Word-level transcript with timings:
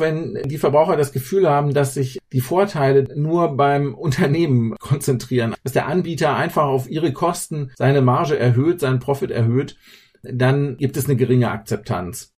wenn 0.00 0.38
die 0.44 0.58
Verbraucher 0.58 0.96
das 0.96 1.12
Gefühl 1.12 1.48
haben, 1.48 1.74
dass 1.74 1.94
sich 1.94 2.18
die 2.32 2.40
Vorteile 2.40 3.04
nur 3.14 3.56
beim 3.56 3.94
Unternehmen 3.94 4.76
konzentrieren, 4.80 5.54
dass 5.64 5.72
der 5.72 5.86
Anbieter 5.86 6.36
einfach 6.36 6.64
auf 6.64 6.88
ihre 6.88 7.12
Kosten 7.12 7.70
seine 7.76 8.02
Marge 8.02 8.38
erhöht, 8.38 8.80
seinen 8.80 8.98
Profit 8.98 9.30
erhöht, 9.30 9.76
dann 10.22 10.76
gibt 10.76 10.96
es 10.96 11.06
eine 11.06 11.16
geringe 11.16 11.50
Akzeptanz. 11.50 12.32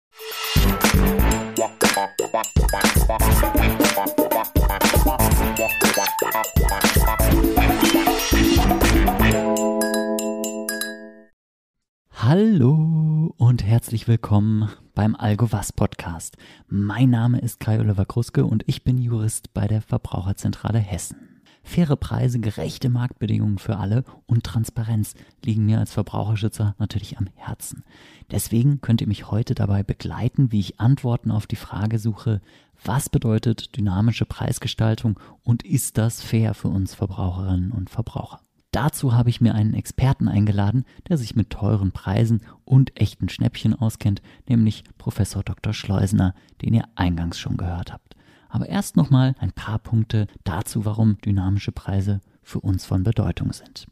Hallo 12.13 13.00
und 13.37 13.65
herzlich 13.65 14.09
willkommen 14.09 14.71
beim 14.95 15.15
AlgoVas 15.15 15.73
Podcast. 15.73 16.37
Mein 16.69 17.11
Name 17.11 17.39
ist 17.41 17.61
Kai 17.61 17.79
Oliver 17.79 18.05
Kruske 18.05 18.45
und 18.45 18.65
ich 18.67 18.83
bin 18.83 18.99
Jurist 18.99 19.55
bei 19.55 19.67
der 19.67 19.83
Verbraucherzentrale 19.83 20.79
Hessen. 20.79 21.43
Faire 21.63 21.97
Preise, 21.97 22.41
gerechte 22.41 22.89
Marktbedingungen 22.89 23.59
für 23.59 23.77
alle 23.77 24.05
und 24.27 24.45
Transparenz 24.45 25.15
liegen 25.45 25.67
mir 25.67 25.79
als 25.79 25.93
Verbraucherschützer 25.93 26.75
natürlich 26.79 27.19
am 27.19 27.29
Herzen. 27.35 27.85
Deswegen 28.31 28.81
könnt 28.81 29.01
ihr 29.01 29.09
mich 29.09 29.31
heute 29.31 29.55
dabei 29.55 29.83
begleiten, 29.83 30.51
wie 30.51 30.61
ich 30.61 30.81
Antworten 30.81 31.31
auf 31.31 31.47
die 31.47 31.57
Frage 31.57 31.99
suche, 31.99 32.41
was 32.83 33.09
bedeutet 33.09 33.77
dynamische 33.77 34.25
Preisgestaltung 34.25 35.21
und 35.45 35.65
ist 35.65 35.99
das 35.99 36.23
fair 36.23 36.55
für 36.55 36.69
uns 36.69 36.95
Verbraucherinnen 36.95 37.73
und 37.73 37.91
Verbraucher? 37.91 38.41
Dazu 38.73 39.15
habe 39.15 39.31
ich 39.31 39.41
mir 39.41 39.55
einen 39.55 39.75
Experten 39.75 40.29
eingeladen, 40.29 40.85
der 41.09 41.19
sich 41.19 41.35
mit 41.35 41.51
teuren 41.51 41.91
Preisen 41.91 42.43
und 42.65 43.01
echten 43.01 43.29
Schnäppchen 43.29 43.75
auskennt, 43.75 44.23
nämlich 44.49 44.85
Professor 44.97 45.43
Dr. 45.43 45.73
Schleusener, 45.73 46.35
den 46.63 46.75
ihr 46.75 46.85
eingangs 46.95 47.39
schon 47.39 47.57
gehört 47.57 47.93
habt. 47.93 48.15
Aber 48.49 48.69
erst 48.69 48.97
nochmal 48.97 49.35
ein 49.39 49.53
paar 49.53 49.79
Punkte 49.79 50.27
dazu, 50.45 50.85
warum 50.85 51.19
dynamische 51.19 51.73
Preise 51.73 52.21
für 52.43 52.61
uns 52.61 52.85
von 52.85 53.03
Bedeutung 53.03 53.53
sind. 53.53 53.87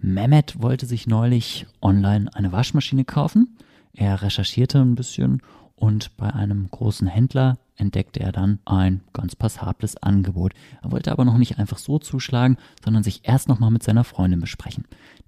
Mehmet 0.00 0.62
wollte 0.62 0.86
sich 0.86 1.06
neulich 1.06 1.66
online 1.82 2.30
eine 2.34 2.52
Waschmaschine 2.52 3.04
kaufen. 3.04 3.56
Er 3.92 4.22
recherchierte 4.22 4.78
ein 4.80 4.94
bisschen 4.94 5.42
und 5.78 6.16
bei 6.16 6.32
einem 6.32 6.68
großen 6.70 7.06
Händler 7.06 7.58
entdeckte 7.76 8.20
er 8.20 8.32
dann 8.32 8.58
ein 8.64 9.02
ganz 9.12 9.36
passables 9.36 9.96
Angebot. 9.96 10.52
Er 10.82 10.90
wollte 10.90 11.12
aber 11.12 11.24
noch 11.24 11.38
nicht 11.38 11.58
einfach 11.58 11.78
so 11.78 11.98
zuschlagen, 11.98 12.56
sondern 12.84 13.04
sich 13.04 13.20
erst 13.22 13.48
nochmal 13.48 13.70
mit 13.70 13.82
seiner 13.82 14.04
Freundin 14.04 14.40
besprechen. 14.40 14.84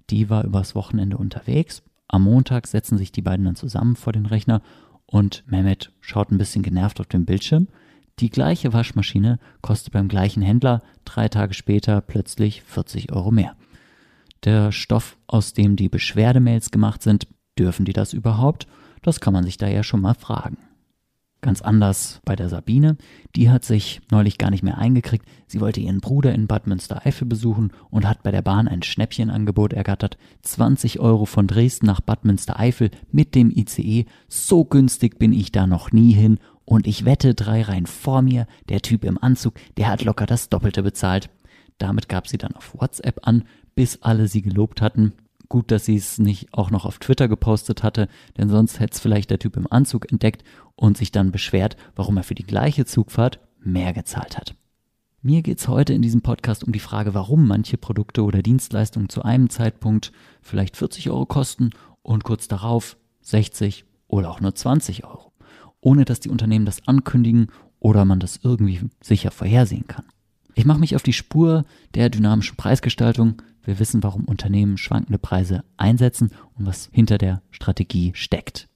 Die 0.09 0.29
war 0.29 0.43
übers 0.43 0.75
Wochenende 0.75 1.17
unterwegs. 1.17 1.83
Am 2.07 2.23
Montag 2.23 2.67
setzen 2.67 2.97
sich 2.97 3.13
die 3.13 3.21
beiden 3.21 3.45
dann 3.45 3.55
zusammen 3.55 3.95
vor 3.95 4.11
den 4.11 4.25
Rechner 4.25 4.61
und 5.05 5.43
Mehmet 5.47 5.91
schaut 6.01 6.31
ein 6.31 6.37
bisschen 6.37 6.63
genervt 6.63 6.99
auf 6.99 7.07
den 7.07 7.25
Bildschirm. 7.25 7.67
Die 8.19 8.29
gleiche 8.29 8.73
Waschmaschine 8.73 9.39
kostet 9.61 9.93
beim 9.93 10.09
gleichen 10.09 10.41
Händler 10.41 10.81
drei 11.05 11.29
Tage 11.29 11.53
später 11.53 12.01
plötzlich 12.01 12.61
40 12.63 13.13
Euro 13.13 13.31
mehr. 13.31 13.55
Der 14.43 14.71
Stoff, 14.71 15.17
aus 15.27 15.53
dem 15.53 15.75
die 15.75 15.89
Beschwerdemails 15.89 16.71
gemacht 16.71 17.01
sind, 17.03 17.27
dürfen 17.57 17.85
die 17.85 17.93
das 17.93 18.11
überhaupt? 18.13 18.67
Das 19.01 19.19
kann 19.19 19.33
man 19.33 19.43
sich 19.43 19.57
da 19.57 19.67
ja 19.67 19.83
schon 19.83 20.01
mal 20.01 20.13
fragen. 20.13 20.57
Ganz 21.41 21.63
anders 21.63 22.21
bei 22.23 22.35
der 22.35 22.49
Sabine. 22.49 22.97
Die 23.35 23.49
hat 23.49 23.65
sich 23.65 24.01
neulich 24.11 24.37
gar 24.37 24.51
nicht 24.51 24.61
mehr 24.61 24.77
eingekriegt. 24.77 25.25
Sie 25.47 25.59
wollte 25.59 25.79
ihren 25.79 25.99
Bruder 25.99 26.35
in 26.35 26.45
Bad 26.45 26.67
Münstereifel 26.67 27.27
besuchen 27.27 27.71
und 27.89 28.07
hat 28.07 28.21
bei 28.21 28.29
der 28.29 28.43
Bahn 28.43 28.67
ein 28.67 28.83
Schnäppchenangebot 28.83 29.73
ergattert. 29.73 30.19
20 30.43 30.99
Euro 30.99 31.25
von 31.25 31.47
Dresden 31.47 31.87
nach 31.87 31.99
Bad 31.99 32.25
Münstereifel 32.25 32.91
mit 33.11 33.33
dem 33.33 33.49
ICE. 33.49 34.05
So 34.27 34.65
günstig 34.65 35.17
bin 35.17 35.33
ich 35.33 35.51
da 35.51 35.65
noch 35.65 35.91
nie 35.91 36.11
hin. 36.11 36.37
Und 36.63 36.85
ich 36.85 37.05
wette 37.05 37.33
drei 37.33 37.63
Reihen 37.63 37.87
vor 37.87 38.21
mir, 38.21 38.45
der 38.69 38.81
Typ 38.83 39.03
im 39.03 39.21
Anzug, 39.21 39.55
der 39.77 39.87
hat 39.87 40.03
locker 40.03 40.27
das 40.27 40.49
Doppelte 40.49 40.83
bezahlt. 40.83 41.31
Damit 41.79 42.07
gab 42.07 42.27
sie 42.27 42.37
dann 42.37 42.55
auf 42.55 42.75
WhatsApp 42.79 43.27
an, 43.27 43.45
bis 43.73 44.03
alle 44.03 44.27
sie 44.27 44.43
gelobt 44.43 44.79
hatten. 44.79 45.13
Gut, 45.51 45.69
dass 45.69 45.83
sie 45.83 45.97
es 45.97 46.17
nicht 46.17 46.53
auch 46.53 46.71
noch 46.71 46.85
auf 46.85 46.97
Twitter 46.97 47.27
gepostet 47.27 47.83
hatte, 47.83 48.07
denn 48.37 48.47
sonst 48.47 48.79
hätte 48.79 48.93
es 48.93 49.01
vielleicht 49.01 49.31
der 49.31 49.37
Typ 49.37 49.57
im 49.57 49.69
Anzug 49.69 50.09
entdeckt 50.09 50.45
und 50.77 50.95
sich 50.95 51.11
dann 51.11 51.33
beschwert, 51.33 51.75
warum 51.93 52.15
er 52.15 52.23
für 52.23 52.35
die 52.35 52.45
gleiche 52.45 52.85
Zugfahrt 52.85 53.41
mehr 53.59 53.91
gezahlt 53.91 54.37
hat. 54.37 54.55
Mir 55.21 55.41
geht 55.41 55.59
es 55.59 55.67
heute 55.67 55.91
in 55.91 56.01
diesem 56.01 56.21
Podcast 56.21 56.63
um 56.63 56.71
die 56.71 56.79
Frage, 56.79 57.13
warum 57.13 57.49
manche 57.49 57.75
Produkte 57.75 58.23
oder 58.23 58.41
Dienstleistungen 58.41 59.09
zu 59.09 59.23
einem 59.23 59.49
Zeitpunkt 59.49 60.13
vielleicht 60.41 60.77
40 60.77 61.09
Euro 61.09 61.25
kosten 61.25 61.71
und 62.01 62.23
kurz 62.23 62.47
darauf 62.47 62.95
60 63.19 63.83
oder 64.07 64.31
auch 64.31 64.39
nur 64.39 64.55
20 64.55 65.03
Euro, 65.03 65.33
ohne 65.81 66.05
dass 66.05 66.21
die 66.21 66.29
Unternehmen 66.29 66.65
das 66.65 66.87
ankündigen 66.87 67.47
oder 67.81 68.05
man 68.05 68.21
das 68.21 68.39
irgendwie 68.41 68.89
sicher 69.01 69.31
vorhersehen 69.31 69.87
kann. 69.87 70.05
Ich 70.55 70.63
mache 70.63 70.79
mich 70.79 70.95
auf 70.95 71.03
die 71.03 71.11
Spur 71.11 71.65
der 71.93 72.09
dynamischen 72.09 72.55
Preisgestaltung, 72.55 73.41
wir 73.63 73.79
wissen, 73.79 74.03
warum 74.03 74.25
Unternehmen 74.25 74.77
schwankende 74.77 75.19
Preise 75.19 75.63
einsetzen 75.77 76.31
und 76.57 76.65
was 76.65 76.89
hinter 76.91 77.17
der 77.17 77.41
Strategie 77.51 78.11
steckt. 78.15 78.67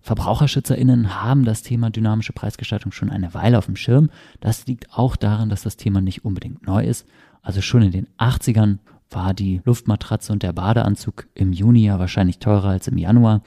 VerbraucherschützerInnen 0.00 1.20
haben 1.22 1.44
das 1.44 1.62
Thema 1.62 1.90
dynamische 1.90 2.32
Preisgestaltung 2.32 2.92
schon 2.92 3.10
eine 3.10 3.34
Weile 3.34 3.58
auf 3.58 3.66
dem 3.66 3.74
Schirm. 3.74 4.10
Das 4.38 4.66
liegt 4.66 4.92
auch 4.96 5.16
daran, 5.16 5.48
dass 5.48 5.62
das 5.62 5.76
Thema 5.76 6.00
nicht 6.00 6.24
unbedingt 6.24 6.64
neu 6.64 6.84
ist. 6.84 7.08
Also 7.42 7.60
schon 7.60 7.82
in 7.82 7.90
den 7.90 8.08
80ern 8.18 8.78
war 9.10 9.34
die 9.34 9.62
Luftmatratze 9.64 10.32
und 10.32 10.42
der 10.42 10.52
Badeanzug 10.52 11.26
im 11.34 11.52
Juni 11.52 11.86
ja 11.86 11.98
wahrscheinlich 11.98 12.38
teurer 12.38 12.68
als 12.68 12.86
im 12.86 12.98
Januar. 12.98 13.42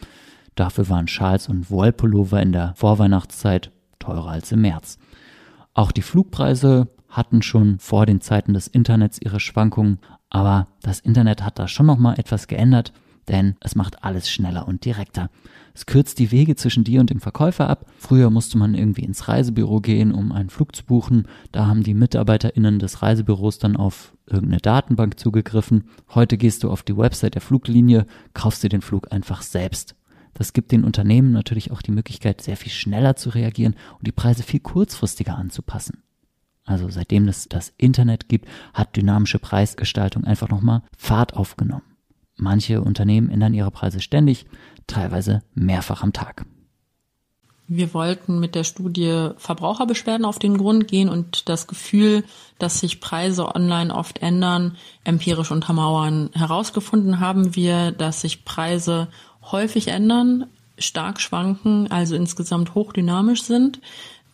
Dafür 0.55 0.89
waren 0.89 1.07
Schals 1.07 1.47
und 1.47 1.71
Wollpullover 1.71 2.41
in 2.41 2.51
der 2.51 2.73
Vorweihnachtszeit 2.75 3.71
teurer 3.99 4.29
als 4.29 4.51
im 4.51 4.61
März. 4.61 4.97
Auch 5.73 5.93
die 5.93 6.01
Flugpreise 6.01 6.89
hatten 7.07 7.41
schon 7.41 7.79
vor 7.79 8.05
den 8.05 8.19
Zeiten 8.19 8.53
des 8.53 8.67
Internets 8.67 9.19
ihre 9.21 9.39
Schwankungen, 9.39 9.99
aber 10.29 10.67
das 10.81 10.99
Internet 10.99 11.43
hat 11.43 11.59
da 11.59 11.67
schon 11.67 11.85
noch 11.85 11.97
mal 11.97 12.17
etwas 12.19 12.47
geändert, 12.47 12.93
denn 13.27 13.55
es 13.61 13.75
macht 13.75 14.03
alles 14.03 14.29
schneller 14.29 14.67
und 14.67 14.85
direkter. 14.85 15.29
Es 15.73 15.85
kürzt 15.85 16.19
die 16.19 16.31
Wege 16.31 16.55
zwischen 16.55 16.83
dir 16.83 16.99
und 16.99 17.09
dem 17.09 17.21
Verkäufer 17.21 17.69
ab. 17.69 17.85
Früher 17.97 18.29
musste 18.29 18.57
man 18.57 18.73
irgendwie 18.73 19.03
ins 19.03 19.27
Reisebüro 19.27 19.79
gehen, 19.79 20.13
um 20.13 20.31
einen 20.31 20.49
Flug 20.49 20.75
zu 20.75 20.83
buchen. 20.83 21.27
Da 21.51 21.67
haben 21.67 21.83
die 21.83 21.93
MitarbeiterInnen 21.93 22.79
des 22.79 23.01
Reisebüros 23.01 23.59
dann 23.59 23.77
auf 23.77 24.13
irgendeine 24.25 24.59
Datenbank 24.59 25.19
zugegriffen. 25.19 25.85
Heute 26.13 26.37
gehst 26.37 26.63
du 26.63 26.71
auf 26.71 26.83
die 26.83 26.97
Website 26.97 27.35
der 27.35 27.41
Fluglinie, 27.41 28.05
kaufst 28.33 28.63
dir 28.63 28.69
den 28.69 28.81
Flug 28.81 29.11
einfach 29.11 29.41
selbst. 29.41 29.95
Das 30.33 30.53
gibt 30.53 30.71
den 30.71 30.83
Unternehmen 30.83 31.31
natürlich 31.31 31.71
auch 31.71 31.81
die 31.81 31.91
Möglichkeit, 31.91 32.41
sehr 32.41 32.57
viel 32.57 32.71
schneller 32.71 33.15
zu 33.15 33.29
reagieren 33.29 33.75
und 33.97 34.07
die 34.07 34.11
Preise 34.11 34.43
viel 34.43 34.59
kurzfristiger 34.59 35.37
anzupassen. 35.37 36.03
Also 36.69 36.87
seitdem 36.87 37.27
es 37.27 37.49
das 37.49 37.73
Internet 37.77 38.29
gibt, 38.29 38.47
hat 38.75 38.95
dynamische 38.95 39.39
Preisgestaltung 39.39 40.23
einfach 40.25 40.49
nochmal 40.49 40.83
Fahrt 40.95 41.35
aufgenommen. 41.35 41.81
Manche 42.35 42.81
Unternehmen 42.81 43.31
ändern 43.31 43.55
ihre 43.55 43.71
Preise 43.71 43.99
ständig, 43.99 44.45
teilweise 44.85 45.41
mehrfach 45.55 46.03
am 46.03 46.13
Tag. 46.13 46.45
Wir 47.67 47.93
wollten 47.95 48.39
mit 48.39 48.53
der 48.53 48.63
Studie 48.63 49.29
Verbraucherbeschwerden 49.37 50.25
auf 50.25 50.37
den 50.37 50.57
Grund 50.57 50.87
gehen 50.87 51.09
und 51.09 51.49
das 51.49 51.65
Gefühl, 51.65 52.23
dass 52.59 52.79
sich 52.79 53.01
Preise 53.01 53.55
online 53.55 53.93
oft 53.93 54.21
ändern, 54.21 54.77
empirisch 55.03 55.51
untermauern. 55.51 56.29
Herausgefunden 56.33 57.19
haben 57.19 57.55
wir, 57.55 57.91
dass 57.91 58.21
sich 58.21 58.45
Preise 58.45 59.07
häufig 59.51 59.87
ändern, 59.87 60.45
stark 60.77 61.19
schwanken, 61.19 61.91
also 61.91 62.15
insgesamt 62.15 62.75
hochdynamisch 62.75 63.41
sind 63.41 63.81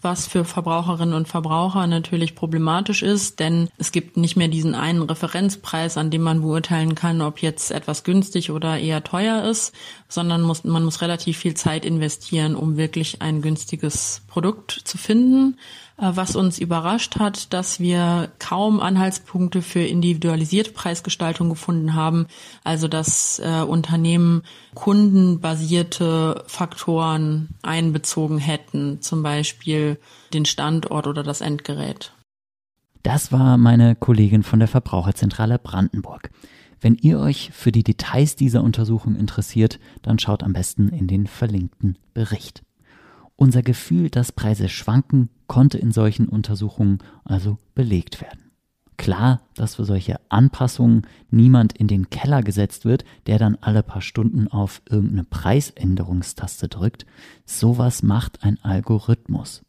was 0.05 0.27
für 0.27 0.45
Verbraucherinnen 0.45 1.13
und 1.13 1.27
Verbraucher 1.27 1.85
natürlich 1.87 2.35
problematisch 2.35 3.01
ist, 3.01 3.41
denn 3.41 3.67
es 3.77 3.91
gibt 3.91 4.15
nicht 4.15 4.37
mehr 4.37 4.47
diesen 4.47 4.75
einen 4.75 5.01
Referenzpreis, 5.01 5.97
an 5.97 6.11
dem 6.11 6.21
man 6.21 6.41
beurteilen 6.41 6.95
kann, 6.95 7.21
ob 7.21 7.39
jetzt 7.41 7.71
etwas 7.71 8.05
günstig 8.05 8.51
oder 8.51 8.79
eher 8.79 9.03
teuer 9.03 9.43
ist, 9.43 9.73
sondern 10.07 10.43
muss, 10.43 10.63
man 10.63 10.85
muss 10.85 11.01
relativ 11.01 11.37
viel 11.39 11.55
Zeit 11.55 11.83
investieren, 11.83 12.55
um 12.55 12.77
wirklich 12.77 13.21
ein 13.21 13.41
günstiges 13.41 14.21
Produkt 14.27 14.71
zu 14.71 14.97
finden. 14.97 15.57
Äh, 15.97 16.11
was 16.15 16.35
uns 16.35 16.59
überrascht 16.59 17.17
hat, 17.19 17.53
dass 17.53 17.79
wir 17.79 18.29
kaum 18.39 18.79
Anhaltspunkte 18.79 19.61
für 19.61 19.79
individualisierte 19.79 20.71
Preisgestaltung 20.71 21.49
gefunden 21.49 21.93
haben. 21.93 22.27
Also 22.63 22.87
dass 22.87 23.39
äh, 23.39 23.61
Unternehmen 23.61 24.43
kundenbasierte 24.73 26.43
Faktoren 26.47 27.49
einbezogen 27.61 28.37
hätten, 28.37 29.01
zum 29.01 29.23
Beispiel 29.23 29.99
den 30.33 30.45
Standort 30.45 31.07
oder 31.07 31.23
das 31.23 31.41
Endgerät. 31.41 32.11
Das 33.03 33.31
war 33.31 33.57
meine 33.57 33.95
Kollegin 33.95 34.43
von 34.43 34.59
der 34.59 34.67
Verbraucherzentrale 34.67 35.59
Brandenburg. 35.59 36.31
Wenn 36.81 36.95
ihr 36.95 37.19
euch 37.19 37.51
für 37.53 37.71
die 37.71 37.83
Details 37.83 38.35
dieser 38.35 38.63
Untersuchung 38.63 39.15
interessiert, 39.15 39.79
dann 40.01 40.19
schaut 40.19 40.43
am 40.43 40.53
besten 40.53 40.89
in 40.89 41.07
den 41.07 41.27
verlinkten 41.27 41.97
Bericht. 42.13 42.63
Unser 43.37 43.61
Gefühl, 43.61 44.09
dass 44.09 44.31
Preise 44.31 44.69
schwanken, 44.69 45.29
konnte 45.47 45.77
in 45.77 45.91
solchen 45.91 46.27
Untersuchungen 46.27 46.99
also 47.23 47.57
belegt 47.73 48.21
werden. 48.21 48.51
Klar, 48.97 49.41
dass 49.55 49.75
für 49.75 49.83
solche 49.85 50.19
Anpassungen 50.29 51.05
niemand 51.29 51.73
in 51.73 51.87
den 51.87 52.09
Keller 52.09 52.41
gesetzt 52.41 52.85
wird, 52.85 53.03
der 53.27 53.37
dann 53.37 53.57
alle 53.59 53.83
paar 53.83 54.01
Stunden 54.01 54.47
auf 54.47 54.81
irgendeine 54.89 55.25
Preisänderungstaste 55.25 56.69
drückt. 56.69 57.05
Sowas 57.45 58.03
macht 58.03 58.43
ein 58.43 58.57
Algorithmus. 58.63 59.63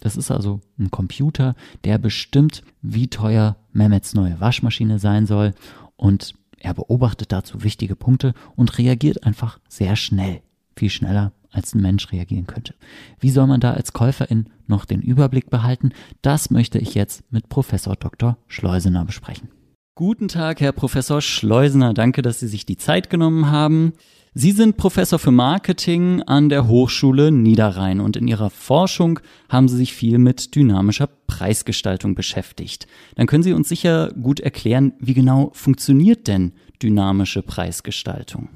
Das 0.00 0.16
ist 0.16 0.30
also 0.30 0.60
ein 0.78 0.90
Computer, 0.90 1.54
der 1.84 1.96
bestimmt, 1.96 2.62
wie 2.82 3.08
teuer 3.08 3.56
Mehmets 3.72 4.14
neue 4.14 4.40
Waschmaschine 4.40 4.98
sein 4.98 5.26
soll 5.26 5.54
und 5.96 6.34
er 6.58 6.74
beobachtet 6.74 7.32
dazu 7.32 7.62
wichtige 7.62 7.96
Punkte 7.96 8.34
und 8.56 8.78
reagiert 8.78 9.24
einfach 9.24 9.58
sehr 9.68 9.96
schnell, 9.96 10.42
viel 10.74 10.90
schneller 10.90 11.32
als 11.50 11.74
ein 11.74 11.82
Mensch 11.82 12.12
reagieren 12.12 12.46
könnte. 12.46 12.74
Wie 13.20 13.30
soll 13.30 13.46
man 13.46 13.60
da 13.60 13.72
als 13.72 13.92
Käuferin 13.92 14.48
noch 14.66 14.84
den 14.84 15.02
Überblick 15.02 15.50
behalten? 15.50 15.90
Das 16.22 16.50
möchte 16.50 16.78
ich 16.78 16.94
jetzt 16.94 17.30
mit 17.32 17.48
Professor 17.48 17.96
Dr. 17.96 18.38
Schleusener 18.46 19.04
besprechen. 19.04 19.48
Guten 19.94 20.28
Tag, 20.28 20.60
Herr 20.60 20.72
Professor 20.72 21.22
Schleusener. 21.22 21.94
Danke, 21.94 22.20
dass 22.20 22.40
Sie 22.40 22.48
sich 22.48 22.66
die 22.66 22.76
Zeit 22.76 23.08
genommen 23.08 23.50
haben. 23.50 23.94
Sie 24.34 24.52
sind 24.52 24.76
Professor 24.76 25.18
für 25.18 25.30
Marketing 25.30 26.20
an 26.20 26.50
der 26.50 26.68
Hochschule 26.68 27.32
Niederrhein 27.32 28.00
und 28.00 28.18
in 28.18 28.28
Ihrer 28.28 28.50
Forschung 28.50 29.20
haben 29.48 29.66
Sie 29.66 29.78
sich 29.78 29.94
viel 29.94 30.18
mit 30.18 30.54
dynamischer 30.54 31.08
Preisgestaltung 31.26 32.14
beschäftigt. 32.14 32.86
Dann 33.14 33.26
können 33.26 33.42
Sie 33.42 33.54
uns 33.54 33.70
sicher 33.70 34.12
gut 34.20 34.40
erklären, 34.40 34.92
wie 34.98 35.14
genau 35.14 35.50
funktioniert 35.54 36.28
denn 36.28 36.52
dynamische 36.82 37.40
Preisgestaltung? 37.40 38.50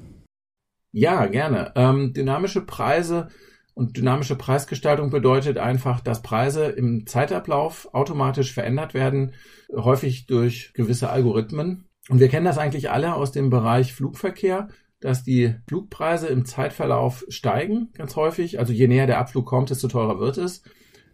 Ja, 0.91 1.25
gerne. 1.27 1.71
Ähm, 1.75 2.13
dynamische 2.13 2.61
Preise 2.61 3.29
und 3.73 3.95
dynamische 3.95 4.35
Preisgestaltung 4.35 5.09
bedeutet 5.09 5.57
einfach, 5.57 6.01
dass 6.01 6.21
Preise 6.21 6.65
im 6.65 7.07
Zeitablauf 7.07 7.93
automatisch 7.93 8.53
verändert 8.53 8.93
werden, 8.93 9.33
häufig 9.73 10.25
durch 10.25 10.73
gewisse 10.73 11.09
Algorithmen. 11.09 11.85
Und 12.09 12.19
wir 12.19 12.27
kennen 12.27 12.45
das 12.45 12.57
eigentlich 12.57 12.89
alle 12.89 13.15
aus 13.15 13.31
dem 13.31 13.49
Bereich 13.49 13.93
Flugverkehr, 13.93 14.67
dass 14.99 15.23
die 15.23 15.55
Flugpreise 15.67 16.27
im 16.27 16.45
Zeitverlauf 16.45 17.25
steigen, 17.29 17.89
ganz 17.93 18.15
häufig. 18.15 18.59
Also 18.59 18.73
je 18.73 18.87
näher 18.87 19.07
der 19.07 19.19
Abflug 19.19 19.45
kommt, 19.45 19.69
desto 19.69 19.87
teurer 19.87 20.19
wird 20.19 20.37
es. 20.37 20.61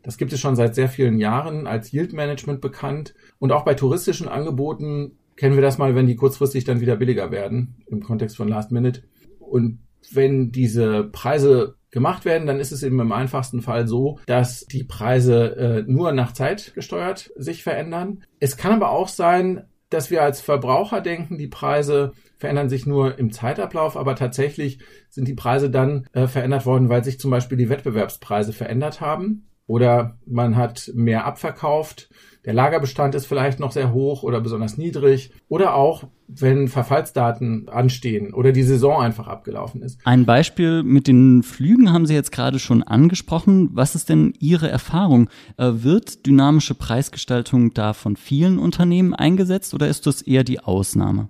Das 0.02 0.18
gibt 0.18 0.34
es 0.34 0.40
schon 0.40 0.56
seit 0.56 0.76
sehr 0.76 0.90
vielen 0.90 1.20
Jahren 1.20 1.68
als 1.68 1.94
Yield 1.94 2.14
Management 2.14 2.62
bekannt. 2.62 3.14
Und 3.40 3.52
auch 3.52 3.64
bei 3.64 3.76
touristischen 3.76 4.28
Angeboten 4.28 5.18
kennen 5.36 5.56
wir 5.56 5.62
das 5.62 5.78
mal, 5.78 5.96
wenn 5.96 6.08
die 6.08 6.16
kurzfristig 6.16 6.64
dann 6.64 6.82
wieder 6.82 6.96
billiger 6.96 7.32
werden 7.32 7.76
im 7.88 8.02
Kontext 8.02 8.36
von 8.36 8.48
Last 8.48 8.72
Minute. 8.72 9.04
Und 9.48 9.80
wenn 10.12 10.52
diese 10.52 11.04
Preise 11.06 11.76
gemacht 11.92 12.26
werden, 12.26 12.48
dann 12.48 12.60
ist 12.60 12.72
es 12.72 12.84
eben 12.84 13.00
im 13.00 13.12
einfachsten 13.12 13.62
Fall 13.62 13.88
so, 13.88 14.20
dass 14.26 14.66
die 14.66 14.84
Preise 14.84 15.56
äh, 15.56 15.84
nur 15.92 16.12
nach 16.12 16.34
Zeit 16.34 16.74
gesteuert 16.76 17.32
sich 17.36 17.64
verändern. 17.64 18.24
Es 18.40 18.58
kann 18.58 18.74
aber 18.74 18.92
auch 18.92 19.08
sein, 19.08 19.64
dass 19.90 20.12
wir 20.12 20.22
als 20.22 20.42
Verbraucher 20.42 21.02
denken, 21.02 21.38
die 21.38 21.48
Preise 21.48 22.12
verändern 22.38 22.70
sich 22.70 22.86
nur 22.86 23.18
im 23.18 23.32
Zeitablauf, 23.32 23.96
aber 23.96 24.16
tatsächlich 24.16 24.80
sind 25.10 25.28
die 25.28 25.34
Preise 25.34 25.70
dann 25.70 26.08
äh, 26.12 26.28
verändert 26.28 26.66
worden, 26.66 26.90
weil 26.90 27.04
sich 27.04 27.20
zum 27.20 27.32
Beispiel 27.32 27.58
die 27.58 27.70
Wettbewerbspreise 27.70 28.54
verändert 28.54 29.02
haben 29.02 29.48
oder 29.68 30.18
man 30.26 30.56
hat 30.56 30.92
mehr 30.96 31.26
abverkauft 31.26 32.10
der 32.48 32.54
Lagerbestand 32.54 33.14
ist 33.14 33.26
vielleicht 33.26 33.60
noch 33.60 33.74
sehr 33.74 33.92
hoch 33.92 34.24
oder 34.24 34.40
besonders 34.40 34.78
niedrig. 34.78 35.32
Oder 35.50 35.76
auch, 35.76 36.06
wenn 36.30 36.70
Verfallsdaten 36.70 37.68
anstehen 37.68 38.34
oder 38.34 38.54
die 38.54 38.64
Saison 38.64 39.02
einfach 39.02 39.28
abgelaufen 39.28 39.82
ist. 39.82 40.00
Ein 40.06 40.26
Beispiel 40.26 40.82
mit 40.82 41.08
den 41.08 41.44
Flügen 41.44 41.92
haben 41.92 42.06
Sie 42.06 42.14
jetzt 42.14 42.32
gerade 42.32 42.58
schon 42.60 42.84
angesprochen. 42.84 43.72
Was 43.74 43.96
ist 43.96 44.08
denn 44.08 44.34
Ihre 44.40 44.70
Erfahrung? 44.70 45.30
Äh, 45.58 45.84
wird 45.84 46.26
dynamische 46.26 46.74
Preisgestaltung 46.74 47.74
da 47.74 47.92
von 47.92 48.16
vielen 48.16 48.60
Unternehmen 48.60 49.14
eingesetzt 49.14 49.74
oder 49.74 49.90
ist 49.90 50.08
das 50.08 50.22
eher 50.22 50.46
die 50.46 50.62
Ausnahme? 50.62 51.28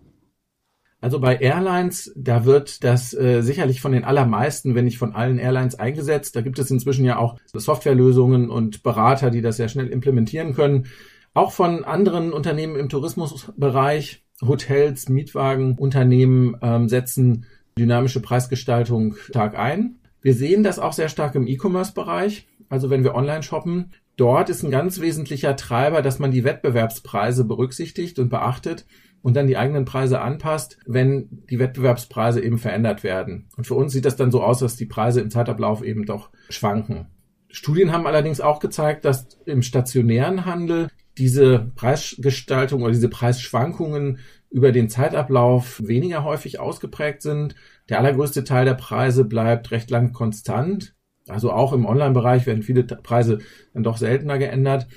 Also 0.99 1.19
bei 1.19 1.38
Airlines, 1.38 2.11
da 2.15 2.44
wird 2.45 2.83
das 2.83 3.13
äh, 3.13 3.41
sicherlich 3.41 3.81
von 3.81 3.91
den 3.91 4.03
allermeisten, 4.03 4.73
wenn 4.73 4.85
nicht 4.85 4.97
von 4.97 5.13
allen 5.13 5.38
Airlines 5.38 5.75
eingesetzt. 5.75 6.35
Da 6.35 6.41
gibt 6.41 6.57
es 6.57 6.71
inzwischen 6.71 7.05
ja 7.05 7.17
auch 7.17 7.38
Softwarelösungen 7.53 8.49
und 8.49 8.81
Berater, 8.81 9.29
die 9.29 9.41
das 9.41 9.57
sehr 9.57 9.69
schnell 9.69 9.88
implementieren 9.88 10.55
können. 10.55 10.88
Auch 11.35 11.51
von 11.51 11.85
anderen 11.85 12.33
Unternehmen 12.33 12.75
im 12.75 12.89
Tourismusbereich, 12.89 14.23
Hotels, 14.41 15.07
Mietwagenunternehmen 15.07 16.57
ähm, 16.63 16.89
setzen 16.89 17.45
dynamische 17.77 18.21
Preisgestaltung 18.21 19.15
stark 19.17 19.57
ein. 19.57 19.99
Wir 20.21 20.33
sehen 20.33 20.63
das 20.63 20.79
auch 20.79 20.94
sehr 20.94 21.09
stark 21.09 21.35
im 21.35 21.45
E-Commerce-Bereich. 21.45 22.47
Also 22.69 22.89
wenn 22.89 23.03
wir 23.03 23.13
online 23.13 23.44
shoppen, 23.44 23.91
dort 24.15 24.49
ist 24.49 24.63
ein 24.63 24.71
ganz 24.71 24.99
wesentlicher 24.99 25.55
Treiber, 25.55 26.01
dass 26.01 26.17
man 26.17 26.31
die 26.31 26.44
Wettbewerbspreise 26.44 27.45
berücksichtigt 27.45 28.17
und 28.17 28.29
beachtet 28.29 28.85
und 29.21 29.35
dann 29.35 29.47
die 29.47 29.57
eigenen 29.57 29.85
Preise 29.85 30.21
anpasst, 30.21 30.77
wenn 30.85 31.43
die 31.49 31.59
Wettbewerbspreise 31.59 32.41
eben 32.41 32.57
verändert 32.57 33.03
werden. 33.03 33.49
Und 33.57 33.67
für 33.67 33.75
uns 33.75 33.93
sieht 33.93 34.05
das 34.05 34.15
dann 34.15 34.31
so 34.31 34.41
aus, 34.43 34.59
dass 34.59 34.75
die 34.75 34.85
Preise 34.85 35.21
im 35.21 35.29
Zeitablauf 35.29 35.83
eben 35.83 36.05
doch 36.05 36.29
schwanken. 36.49 37.07
Studien 37.49 37.91
haben 37.91 38.07
allerdings 38.07 38.41
auch 38.41 38.59
gezeigt, 38.59 39.05
dass 39.05 39.27
im 39.45 39.61
stationären 39.61 40.45
Handel 40.45 40.89
diese 41.17 41.71
Preisgestaltung 41.75 42.83
oder 42.83 42.91
diese 42.91 43.09
Preisschwankungen 43.09 44.19
über 44.49 44.71
den 44.71 44.89
Zeitablauf 44.89 45.81
weniger 45.85 46.23
häufig 46.23 46.59
ausgeprägt 46.59 47.21
sind. 47.21 47.55
Der 47.89 47.99
allergrößte 47.99 48.43
Teil 48.43 48.65
der 48.65 48.75
Preise 48.75 49.25
bleibt 49.25 49.71
recht 49.71 49.89
lang 49.89 50.13
konstant. 50.13 50.93
Also 51.27 51.51
auch 51.51 51.73
im 51.73 51.85
Online-Bereich 51.85 52.45
werden 52.45 52.63
viele 52.63 52.83
Preise 52.83 53.39
dann 53.73 53.83
doch 53.83 53.97
seltener 53.97 54.37
geändert. 54.37 54.87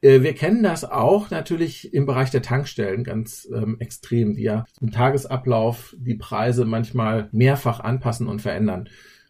Äh, 0.00 0.22
wir 0.22 0.34
kennen 0.34 0.62
das 0.62 0.84
auch 0.84 1.30
natürlich 1.30 1.92
im 1.92 2.06
Bereich 2.06 2.30
der 2.30 2.42
Tankstellen 2.42 3.04
ganz 3.04 3.48
ähm, 3.54 3.76
extrem, 3.80 4.34
die 4.34 4.42
ja 4.42 4.64
im 4.80 4.90
Tagesablauf 4.90 5.94
die 5.98 6.14
Preise 6.14 6.64
manchmal 6.64 7.28
mehrfach 7.32 7.80
anpassen 7.80 8.26
und 8.26 8.40
verändern. 8.40 8.88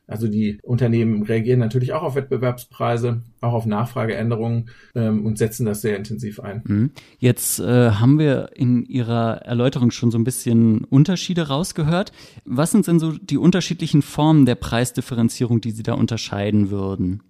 Also 0.09 0.27
die 0.27 0.59
Unternehmen 0.63 1.23
reagieren 1.23 1.61
natürlich 1.61 1.93
auch 1.93 2.03
auf 2.03 2.15
Wettbewerbspreise, 2.15 3.21
auch 3.43 3.53
auf 3.53 3.67
Nachfrageänderungen 3.67 4.71
ähm, 4.95 5.27
und 5.27 5.37
setzen 5.37 5.67
das 5.67 5.83
sehr 5.83 5.99
intensiv 5.99 6.41
ein. 6.41 6.63
Mhm. 6.65 6.91
Jetzt 7.19 7.61
äh, 7.61 7.91
haben 7.91 8.19
wir 8.19 8.51
in 8.55 8.87
Ihrer 8.87 9.43
Erläuterung 9.43 9.91
schon 9.91 10.11
so 10.11 10.19
ein 10.19 10.25
bisschen 10.25 10.85
Unterschiede 10.85 11.49
rausgehört. 11.49 12.13
Was 12.47 12.71
sind 12.71 12.87
denn 12.87 12.99
so 12.99 13.13
die 13.13 13.37
unterschiedlichen 13.37 14.01
Formen 14.01 14.47
der 14.47 14.55
Preisdifferenzierung, 14.55 15.61
die 15.61 15.73
Sie 15.73 15.83
da 15.83 15.93
unterscheiden 15.93 16.71
würden? 16.71 17.23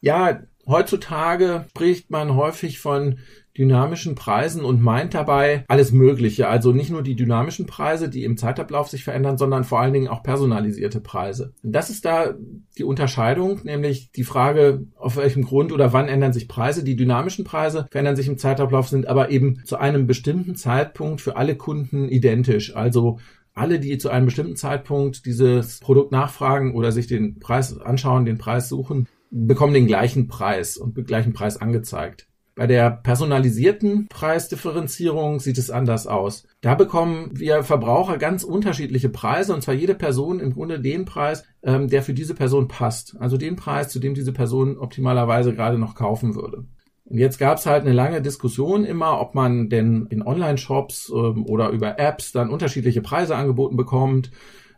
Ja, 0.00 0.40
Heutzutage 0.66 1.66
spricht 1.70 2.10
man 2.10 2.34
häufig 2.36 2.78
von 2.78 3.18
dynamischen 3.56 4.14
Preisen 4.14 4.64
und 4.64 4.80
meint 4.80 5.12
dabei 5.12 5.64
alles 5.68 5.92
Mögliche. 5.92 6.48
Also 6.48 6.72
nicht 6.72 6.90
nur 6.90 7.02
die 7.02 7.16
dynamischen 7.16 7.66
Preise, 7.66 8.08
die 8.08 8.24
im 8.24 8.36
Zeitablauf 8.36 8.88
sich 8.88 9.04
verändern, 9.04 9.38
sondern 9.38 9.64
vor 9.64 9.80
allen 9.80 9.92
Dingen 9.92 10.08
auch 10.08 10.22
personalisierte 10.22 11.00
Preise. 11.00 11.52
Das 11.62 11.90
ist 11.90 12.04
da 12.04 12.34
die 12.78 12.84
Unterscheidung, 12.84 13.60
nämlich 13.64 14.12
die 14.12 14.24
Frage, 14.24 14.86
auf 14.96 15.16
welchem 15.16 15.42
Grund 15.42 15.72
oder 15.72 15.92
wann 15.92 16.08
ändern 16.08 16.32
sich 16.32 16.48
Preise. 16.48 16.84
Die 16.84 16.96
dynamischen 16.96 17.44
Preise 17.44 17.86
verändern 17.90 18.16
sich 18.16 18.28
im 18.28 18.38
Zeitablauf, 18.38 18.88
sind 18.88 19.08
aber 19.08 19.30
eben 19.30 19.64
zu 19.64 19.76
einem 19.76 20.06
bestimmten 20.06 20.54
Zeitpunkt 20.54 21.20
für 21.20 21.36
alle 21.36 21.56
Kunden 21.56 22.08
identisch. 22.08 22.76
Also 22.76 23.18
alle, 23.52 23.80
die 23.80 23.98
zu 23.98 24.10
einem 24.10 24.26
bestimmten 24.26 24.56
Zeitpunkt 24.56 25.26
dieses 25.26 25.80
Produkt 25.80 26.12
nachfragen 26.12 26.74
oder 26.74 26.92
sich 26.92 27.08
den 27.08 27.40
Preis 27.40 27.76
anschauen, 27.76 28.24
den 28.24 28.38
Preis 28.38 28.68
suchen, 28.68 29.08
bekommen 29.30 29.74
den 29.74 29.86
gleichen 29.86 30.28
Preis 30.28 30.76
und 30.76 30.94
gleichen 31.06 31.32
Preis 31.32 31.56
angezeigt. 31.56 32.26
Bei 32.56 32.66
der 32.66 32.90
personalisierten 32.90 34.08
Preisdifferenzierung 34.08 35.40
sieht 35.40 35.56
es 35.56 35.70
anders 35.70 36.06
aus. 36.06 36.46
Da 36.60 36.74
bekommen 36.74 37.30
wir 37.32 37.62
Verbraucher 37.62 38.18
ganz 38.18 38.44
unterschiedliche 38.44 39.08
Preise 39.08 39.54
und 39.54 39.62
zwar 39.62 39.74
jede 39.74 39.94
Person 39.94 40.40
im 40.40 40.52
Grunde 40.52 40.78
den 40.78 41.06
Preis, 41.06 41.44
ähm, 41.62 41.88
der 41.88 42.02
für 42.02 42.12
diese 42.12 42.34
Person 42.34 42.68
passt. 42.68 43.16
Also 43.18 43.38
den 43.38 43.56
Preis, 43.56 43.88
zu 43.88 43.98
dem 43.98 44.12
diese 44.12 44.32
Person 44.32 44.76
optimalerweise 44.76 45.54
gerade 45.54 45.78
noch 45.78 45.94
kaufen 45.94 46.34
würde. 46.34 46.66
Und 47.04 47.18
jetzt 47.18 47.38
gab 47.38 47.56
es 47.56 47.66
halt 47.66 47.82
eine 47.82 47.94
lange 47.94 48.20
Diskussion 48.20 48.84
immer, 48.84 49.20
ob 49.20 49.34
man 49.34 49.68
denn 49.68 50.06
in 50.10 50.22
Online-Shops 50.22 51.10
ähm, 51.14 51.46
oder 51.46 51.70
über 51.70 51.98
Apps 51.98 52.32
dann 52.32 52.50
unterschiedliche 52.50 53.00
Preise 53.00 53.36
angeboten 53.36 53.76
bekommt, 53.76 54.32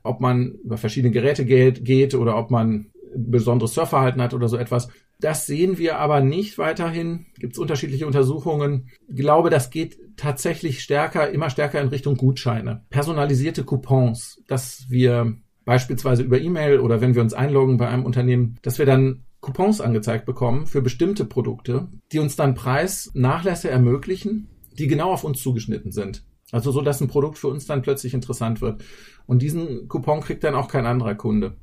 ob 0.05 0.21
man 0.21 0.53
über 0.63 0.77
verschiedene 0.77 1.13
Geräte 1.13 1.45
geht, 1.45 1.85
geht 1.85 2.15
oder 2.15 2.37
ob 2.37 2.51
man 2.51 2.92
besonderes 3.15 3.75
Surfverhalten 3.75 4.23
hat 4.23 4.35
oder 4.35 4.49
so 4.49 4.57
etwas. 4.57 4.89
Das 5.21 5.47
sehen 5.47 5.79
wir 5.79 5.99
aber 5.99 6.21
nicht 6.21 6.59
weiterhin. 6.59 7.27
Gibt 7.39 7.53
es 7.53 7.59
unterschiedliche 7.59 8.07
Untersuchungen. 8.07 8.89
Ich 9.09 9.17
glaube, 9.17 9.51
das 9.51 9.71
geht 9.71 9.99
tatsächlich 10.17 10.83
stärker, 10.83 11.31
immer 11.31 11.51
stärker 11.51 11.81
in 11.81 11.89
Richtung 11.89 12.17
Gutscheine. 12.17 12.85
Personalisierte 12.91 13.65
Coupons, 13.65 14.43
dass 14.49 14.87
wir 14.89 15.37
beispielsweise 15.65 16.23
über 16.23 16.41
E-Mail 16.41 16.81
oder 16.81 17.01
wenn 17.01 17.15
wir 17.15 17.23
uns 17.23 17.35
einloggen 17.35 17.77
bei 17.77 17.89
einem 17.89 18.05
Unternehmen, 18.05 18.59
dass 18.63 18.79
wir 18.79 18.87
dann 18.87 19.25
Coupons 19.41 19.81
angezeigt 19.81 20.25
bekommen 20.25 20.67
für 20.67 20.83
bestimmte 20.83 21.25
Produkte, 21.25 21.89
die 22.13 22.19
uns 22.19 22.37
dann 22.37 22.55
Preisnachlässe 22.55 23.71
ermöglichen, 23.71 24.49
die 24.79 24.87
genau 24.87 25.13
auf 25.13 25.25
uns 25.25 25.43
zugeschnitten 25.43 25.93
sind. 25.93 26.25
Also 26.53 26.71
so, 26.71 26.81
dass 26.83 27.01
ein 27.01 27.09
Produkt 27.09 27.39
für 27.39 27.49
uns 27.49 27.67
dann 27.67 27.83
plötzlich 27.83 28.15
interessant 28.15 28.61
wird. 28.61 28.85
Und 29.27 29.43
diesen 29.43 29.89
Coupon 29.89 30.21
kriegt 30.21 30.45
dann 30.45 30.55
auch 30.55 30.69
kein 30.69 30.87
anderer 30.87 31.15
Kunde. 31.15 31.57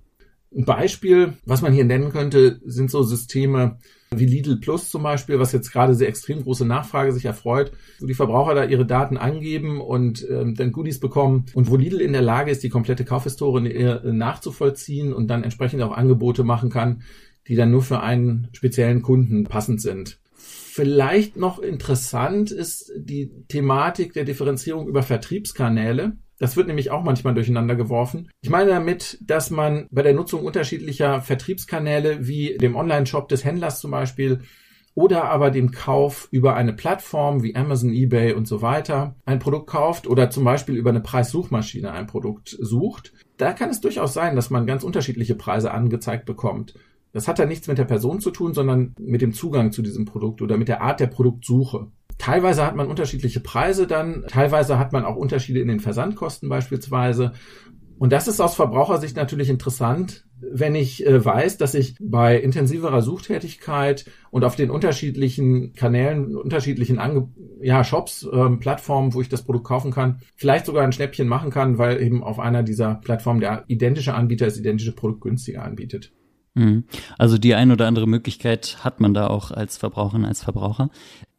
Ein 0.56 0.66
Beispiel, 0.66 1.34
was 1.46 1.62
man 1.62 1.74
hier 1.74 1.86
nennen 1.86 2.12
könnte, 2.12 2.60
sind 2.66 2.90
so 2.90 3.04
Systeme 3.04 3.78
wie 4.12 4.26
Lidl 4.26 4.58
Plus 4.58 4.90
zum 4.90 5.04
Beispiel, 5.04 5.40
was 5.40 5.52
jetzt 5.52 5.72
gerade 5.72 5.94
sehr 5.94 6.08
extrem 6.08 6.42
große 6.42 6.66
Nachfrage 6.66 7.12
sich 7.12 7.26
erfreut, 7.26 7.72
wo 8.00 8.08
die 8.08 8.16
Verbraucher 8.16 8.56
da 8.56 8.64
ihre 8.64 8.86
Daten 8.86 9.18
angeben 9.18 9.80
und 9.80 10.28
ähm, 10.28 10.56
dann 10.56 10.72
Goodies 10.72 11.00
bekommen 11.00 11.46
und 11.54 11.70
wo 11.70 11.76
Lidl 11.76 12.02
in 12.02 12.14
der 12.14 12.24
Lage 12.24 12.50
ist, 12.50 12.64
die 12.64 12.70
komplette 12.70 13.06
Kaufhistorie 13.06 14.00
nachzuvollziehen 14.04 15.14
und 15.14 15.28
dann 15.28 15.44
entsprechend 15.44 15.84
auch 15.84 15.92
Angebote 15.92 16.44
machen 16.44 16.72
kann, 16.72 17.04
die 17.48 17.56
dann 17.56 17.72
nur 17.72 17.84
für 17.84 18.00
einen 18.00 18.48
speziellen 18.54 19.04
Kunden 19.04 19.44
passend 19.44 19.82
sind. 19.82 20.20
Vielleicht 20.36 21.36
noch 21.36 21.60
interessant 21.60 22.52
ist 22.52 22.92
die 22.96 23.32
Thematik 23.48 24.14
der 24.14 24.24
Differenzierung 24.24 24.88
über 24.88 25.04
Vertriebskanäle. 25.04 26.14
Das 26.40 26.56
wird 26.56 26.68
nämlich 26.68 26.90
auch 26.90 27.04
manchmal 27.04 27.34
durcheinander 27.34 27.76
geworfen. 27.76 28.30
Ich 28.42 28.50
meine 28.50 28.72
damit, 28.72 29.18
dass 29.22 29.50
man 29.50 29.88
bei 29.92 30.02
der 30.02 30.14
Nutzung 30.14 30.44
unterschiedlicher 30.44 31.22
Vertriebskanäle 31.22 32.28
wie 32.28 32.58
dem 32.58 32.76
Online-Shop 32.76 33.28
des 33.28 33.44
Händlers 33.44 33.82
zum 33.82 33.92
Beispiel 33.92 34.40
oder 34.96 35.26
aber 35.26 35.52
dem 35.52 35.72
Kauf 35.72 36.28
über 36.32 36.56
eine 36.56 36.74
Plattform 36.74 37.44
wie 37.44 37.56
Amazon, 37.56 37.94
eBay 37.94 38.34
und 38.34 38.48
so 38.48 38.62
weiter 38.62 39.16
ein 39.26 39.40
Produkt 39.40 39.68
kauft 39.68 40.08
oder 40.08 40.30
zum 40.30 40.44
Beispiel 40.44 40.76
über 40.76 40.90
eine 40.90 41.02
Preissuchmaschine 41.02 41.92
ein 41.92 42.08
Produkt 42.08 42.58
sucht, 42.60 43.14
da 43.38 43.54
kann 43.54 43.70
es 43.70 43.82
durchaus 43.82 44.14
sein, 44.14 44.36
dass 44.36 44.50
man 44.50 44.66
ganz 44.66 44.84
unterschiedliche 44.84 45.36
Preise 45.36 45.72
angezeigt 45.72 46.26
bekommt. 46.26 46.74
Das 47.12 47.28
hat 47.28 47.40
dann 47.40 47.48
nichts 47.48 47.68
mit 47.68 47.78
der 47.78 47.86
Person 47.86 48.20
zu 48.20 48.30
tun, 48.32 48.54
sondern 48.54 48.94
mit 49.00 49.22
dem 49.22 49.34
Zugang 49.34 49.72
zu 49.72 49.82
diesem 49.82 50.06
Produkt 50.06 50.42
oder 50.42 50.58
mit 50.58 50.68
der 50.68 50.82
Art 50.82 51.00
der 51.00 51.08
Produktsuche. 51.08 51.88
Teilweise 52.20 52.66
hat 52.66 52.76
man 52.76 52.88
unterschiedliche 52.88 53.40
Preise 53.40 53.88
dann, 53.88 54.26
teilweise 54.28 54.78
hat 54.78 54.92
man 54.92 55.06
auch 55.06 55.16
Unterschiede 55.16 55.62
in 55.62 55.70
den 55.70 55.80
Versandkosten 55.80 56.50
beispielsweise. 56.50 57.32
Und 57.98 58.14
das 58.14 58.28
ist 58.28 58.40
aus 58.40 58.56
Verbrauchersicht 58.56 59.16
natürlich 59.16 59.50
interessant, 59.50 60.26
wenn 60.42 60.76
ich 60.76 61.06
äh, 61.06 61.24
weiß, 61.24 61.58
dass 61.58 61.74
ich 61.74 61.96
bei 62.00 62.40
intensiverer 62.40 63.02
Suchtätigkeit 63.02 64.06
und 64.32 64.44
auf 64.44 64.56
den 64.56 64.70
unterschiedlichen 64.70 65.74
Kanälen, 65.74 66.36
unterschiedlichen 66.36 67.00
Ange 67.00 67.30
ja, 67.62 67.84
Shops, 67.84 68.28
ähm, 68.32 68.60
Plattformen, 68.60 69.14
wo 69.14 69.22
ich 69.22 69.30
das 69.30 69.44
Produkt 69.44 69.66
kaufen 69.66 69.92
kann, 69.92 70.20
vielleicht 70.36 70.66
sogar 70.66 70.84
ein 70.84 70.94
Schnäppchen 70.94 71.28
machen 71.28 71.52
kann, 71.52 71.78
weil 71.78 72.02
eben 72.02 72.24
auf 72.24 72.40
einer 72.40 72.64
dieser 72.64 72.96
Plattformen 72.96 73.40
der 73.40 73.64
identische 73.68 74.14
Anbieter 74.14 74.46
das 74.46 74.58
identische 74.58 74.94
Produkt 74.94 75.22
günstiger 75.22 75.64
anbietet. 75.64 76.12
Mhm. 76.56 76.86
Also 77.18 77.38
die 77.38 77.56
ein 77.56 77.72
oder 77.72 77.88
andere 77.88 78.08
Möglichkeit 78.08 78.78
hat 78.84 79.00
man 79.00 79.14
da 79.14 79.28
auch 79.28 79.52
als 79.52 79.78
Verbraucherin, 79.78 80.26
als 80.26 80.44
Verbraucher. 80.44 80.90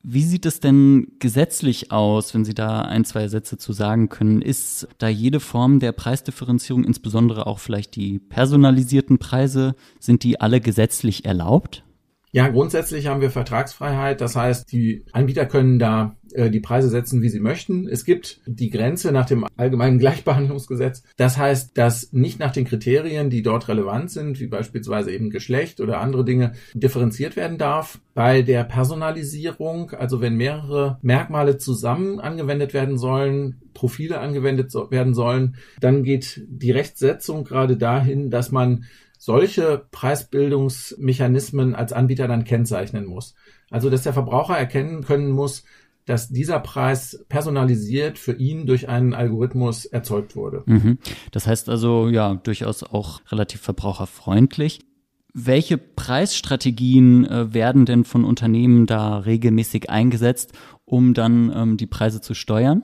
Wie 0.02 0.22
sieht 0.22 0.46
es 0.46 0.60
denn 0.60 1.08
gesetzlich 1.18 1.92
aus, 1.92 2.34
wenn 2.34 2.44
Sie 2.44 2.54
da 2.54 2.82
ein, 2.82 3.04
zwei 3.04 3.28
Sätze 3.28 3.58
zu 3.58 3.74
sagen 3.74 4.08
können? 4.08 4.40
Ist 4.40 4.88
da 4.96 5.08
jede 5.08 5.40
Form 5.40 5.78
der 5.78 5.92
Preisdifferenzierung, 5.92 6.84
insbesondere 6.84 7.46
auch 7.46 7.58
vielleicht 7.58 7.96
die 7.96 8.18
personalisierten 8.18 9.18
Preise, 9.18 9.74
sind 9.98 10.22
die 10.22 10.40
alle 10.40 10.62
gesetzlich 10.62 11.26
erlaubt? 11.26 11.84
Ja, 12.32 12.48
grundsätzlich 12.48 13.08
haben 13.08 13.20
wir 13.20 13.30
Vertragsfreiheit. 13.30 14.20
Das 14.20 14.36
heißt, 14.36 14.72
die 14.72 15.04
Anbieter 15.12 15.46
können 15.46 15.78
da 15.78 16.16
die 16.32 16.60
Preise 16.60 16.88
setzen, 16.88 17.22
wie 17.22 17.28
sie 17.28 17.40
möchten. 17.40 17.88
Es 17.88 18.04
gibt 18.04 18.40
die 18.46 18.70
Grenze 18.70 19.12
nach 19.12 19.26
dem 19.26 19.46
allgemeinen 19.56 19.98
Gleichbehandlungsgesetz. 20.00 21.02
Das 21.16 21.36
heißt, 21.38 21.76
dass 21.76 22.12
nicht 22.12 22.38
nach 22.38 22.52
den 22.52 22.64
Kriterien, 22.64 23.30
die 23.30 23.42
dort 23.42 23.68
relevant 23.68 24.10
sind, 24.10 24.40
wie 24.40 24.46
beispielsweise 24.46 25.12
eben 25.12 25.30
Geschlecht 25.30 25.80
oder 25.80 26.00
andere 26.00 26.24
Dinge, 26.24 26.52
differenziert 26.74 27.36
werden 27.36 27.58
darf. 27.58 28.00
Bei 28.14 28.42
der 28.42 28.64
Personalisierung, 28.64 29.90
also 29.90 30.20
wenn 30.20 30.36
mehrere 30.36 30.98
Merkmale 31.02 31.58
zusammen 31.58 32.20
angewendet 32.20 32.74
werden 32.74 32.98
sollen, 32.98 33.60
Profile 33.74 34.20
angewendet 34.20 34.72
werden 34.74 35.14
sollen, 35.14 35.56
dann 35.80 36.02
geht 36.02 36.44
die 36.48 36.70
Rechtsetzung 36.70 37.44
gerade 37.44 37.76
dahin, 37.76 38.30
dass 38.30 38.50
man 38.50 38.84
solche 39.20 39.84
Preisbildungsmechanismen 39.90 41.74
als 41.74 41.92
Anbieter 41.92 42.26
dann 42.26 42.44
kennzeichnen 42.44 43.04
muss. 43.04 43.34
Also 43.70 43.90
dass 43.90 44.02
der 44.02 44.14
Verbraucher 44.14 44.56
erkennen 44.56 45.04
können 45.04 45.30
muss, 45.30 45.64
dass 46.10 46.28
dieser 46.28 46.58
Preis 46.58 47.24
personalisiert 47.28 48.18
für 48.18 48.32
ihn 48.32 48.66
durch 48.66 48.88
einen 48.88 49.14
Algorithmus 49.14 49.84
erzeugt 49.84 50.34
wurde. 50.34 50.64
Mhm. 50.66 50.98
Das 51.30 51.46
heißt 51.46 51.68
also 51.68 52.08
ja 52.08 52.34
durchaus 52.34 52.82
auch 52.82 53.20
relativ 53.30 53.60
verbraucherfreundlich. 53.60 54.80
Welche 55.32 55.78
Preisstrategien 55.78 57.24
äh, 57.26 57.54
werden 57.54 57.86
denn 57.86 58.02
von 58.02 58.24
Unternehmen 58.24 58.86
da 58.86 59.18
regelmäßig 59.18 59.88
eingesetzt, 59.88 60.52
um 60.84 61.14
dann 61.14 61.52
ähm, 61.54 61.76
die 61.76 61.86
Preise 61.86 62.20
zu 62.20 62.34
steuern? 62.34 62.82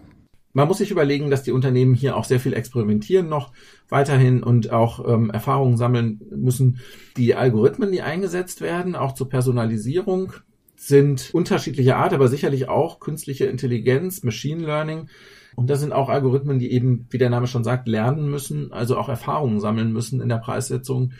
Man 0.52 0.68
muss 0.68 0.78
sich 0.78 0.92
überlegen, 0.92 1.28
dass 1.28 1.42
die 1.42 1.50
Unternehmen 1.50 1.94
hier 1.94 2.16
auch 2.16 2.24
sehr 2.24 2.38
viel 2.38 2.54
experimentieren 2.54 3.28
noch 3.28 3.52
weiterhin 3.88 4.44
und 4.44 4.70
auch 4.70 5.06
ähm, 5.06 5.30
Erfahrungen 5.30 5.76
sammeln 5.76 6.20
müssen. 6.30 6.78
Die 7.16 7.34
Algorithmen, 7.34 7.90
die 7.90 8.02
eingesetzt 8.02 8.60
werden, 8.60 8.94
auch 8.94 9.12
zur 9.12 9.28
Personalisierung, 9.28 10.32
sind 10.76 11.34
unterschiedlicher 11.34 11.96
Art, 11.96 12.12
aber 12.12 12.28
sicherlich 12.28 12.68
auch 12.68 13.00
künstliche 13.00 13.46
Intelligenz, 13.46 14.22
Machine 14.22 14.64
Learning. 14.64 15.08
Und 15.54 15.70
das 15.70 15.80
sind 15.80 15.92
auch 15.92 16.08
Algorithmen, 16.08 16.58
die 16.58 16.70
eben, 16.70 17.06
wie 17.10 17.18
der 17.18 17.30
Name 17.30 17.46
schon 17.46 17.64
sagt, 17.64 17.88
lernen 17.88 18.30
müssen, 18.30 18.72
also 18.72 18.96
auch 18.98 19.08
Erfahrungen 19.08 19.58
sammeln 19.58 19.92
müssen 19.92 20.20
in 20.20 20.28
der 20.28 20.36
Preissetzung. 20.36 21.12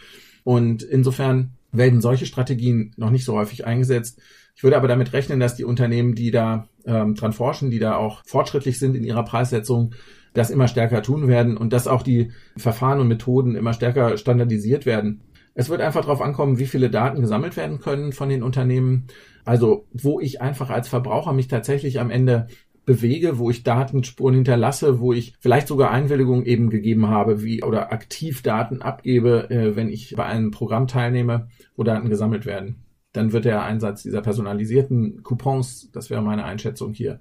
Und 0.45 0.83
insofern 0.83 1.53
werden 1.73 2.01
solche 2.01 2.27
Strategien 2.27 2.93
noch 2.97 3.11
nicht 3.11 3.25
so 3.25 3.35
häufig 3.35 3.67
eingesetzt. 3.67 4.21
Ich 4.55 4.63
würde 4.63 4.77
aber 4.77 4.89
damit 4.89 5.13
rechnen, 5.13 5.41
dass 5.41 5.57
die 5.57 5.65
Unternehmen, 5.65 6.15
die 6.15 6.31
da 6.31 6.69
ähm, 6.87 7.15
dran 7.15 7.33
forschen, 7.33 7.71
die 7.71 7.79
da 7.79 7.97
auch 7.97 8.23
fortschrittlich 8.25 8.79
sind 8.79 8.95
in 8.95 9.05
ihrer 9.05 9.25
Preissetzung, 9.25 9.95
das 10.33 10.51
immer 10.51 10.69
stärker 10.69 11.03
tun 11.03 11.29
werden 11.29 11.57
und 11.57 11.73
dass 11.73 11.87
auch 11.87 12.03
die 12.03 12.31
Verfahren 12.57 13.01
und 13.01 13.09
Methoden 13.09 13.57
immer 13.57 13.73
stärker 13.73 14.17
standardisiert 14.19 14.87
werden. 14.87 15.23
Es 15.59 15.69
wird 15.69 15.81
einfach 15.81 16.03
darauf 16.03 16.21
ankommen, 16.21 16.59
wie 16.59 16.67
viele 16.67 16.91
Daten 16.91 17.21
gesammelt 17.21 17.57
werden 17.57 17.81
können 17.81 18.13
von 18.13 18.29
den 18.29 18.43
Unternehmen. 18.43 19.07
Also 19.45 19.87
wo 19.93 20.21
ich 20.21 20.41
einfach 20.41 20.71
als 20.71 20.89
Verbraucher 20.89 21.33
mich 21.33 21.49
tatsächlich 21.49 21.99
am 21.99 22.11
Ende 22.11 22.47
bewege, 22.85 23.39
wo 23.39 23.51
ich 23.51 23.65
Datenspuren 23.65 24.35
hinterlasse, 24.35 25.01
wo 25.01 25.13
ich 25.13 25.35
vielleicht 25.41 25.67
sogar 25.67 25.91
Einwilligung 25.91 26.45
eben 26.45 26.71
gegeben 26.71 27.09
habe, 27.09 27.43
wie 27.43 27.65
oder 27.65 27.91
aktiv 27.91 28.43
Daten 28.43 28.83
abgebe, 28.83 29.51
äh, 29.51 29.75
wenn 29.75 29.89
ich 29.89 30.15
bei 30.15 30.25
einem 30.25 30.53
Programm 30.53 30.87
teilnehme, 30.87 31.49
wo 31.75 31.83
Daten 31.83 32.11
gesammelt 32.11 32.47
werden 32.47 32.87
dann 33.17 33.33
wird 33.33 33.47
der 33.47 33.63
Einsatz 33.63 34.03
dieser 34.03 34.21
personalisierten 34.21 35.23
Coupons, 35.23 35.91
das 35.93 36.11
wäre 36.11 36.23
meine 36.23 36.45
Einschätzung 36.45 36.93
hier, 36.93 37.21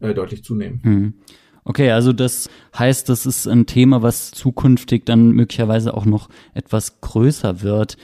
äh, 0.00 0.14
deutlich 0.14 0.42
zunehmen. 0.42 0.80
Hm. 0.82 1.14
Okay, 1.64 1.90
also 1.90 2.12
das 2.12 2.50
heißt, 2.78 3.08
das 3.08 3.24
ist 3.24 3.46
ein 3.46 3.66
Thema, 3.66 4.02
was 4.02 4.30
zukünftig 4.32 5.06
dann 5.06 5.30
möglicherweise 5.30 5.94
auch 5.94 6.04
noch 6.04 6.28
etwas 6.52 7.00
größer 7.00 7.62
wird. 7.62 7.96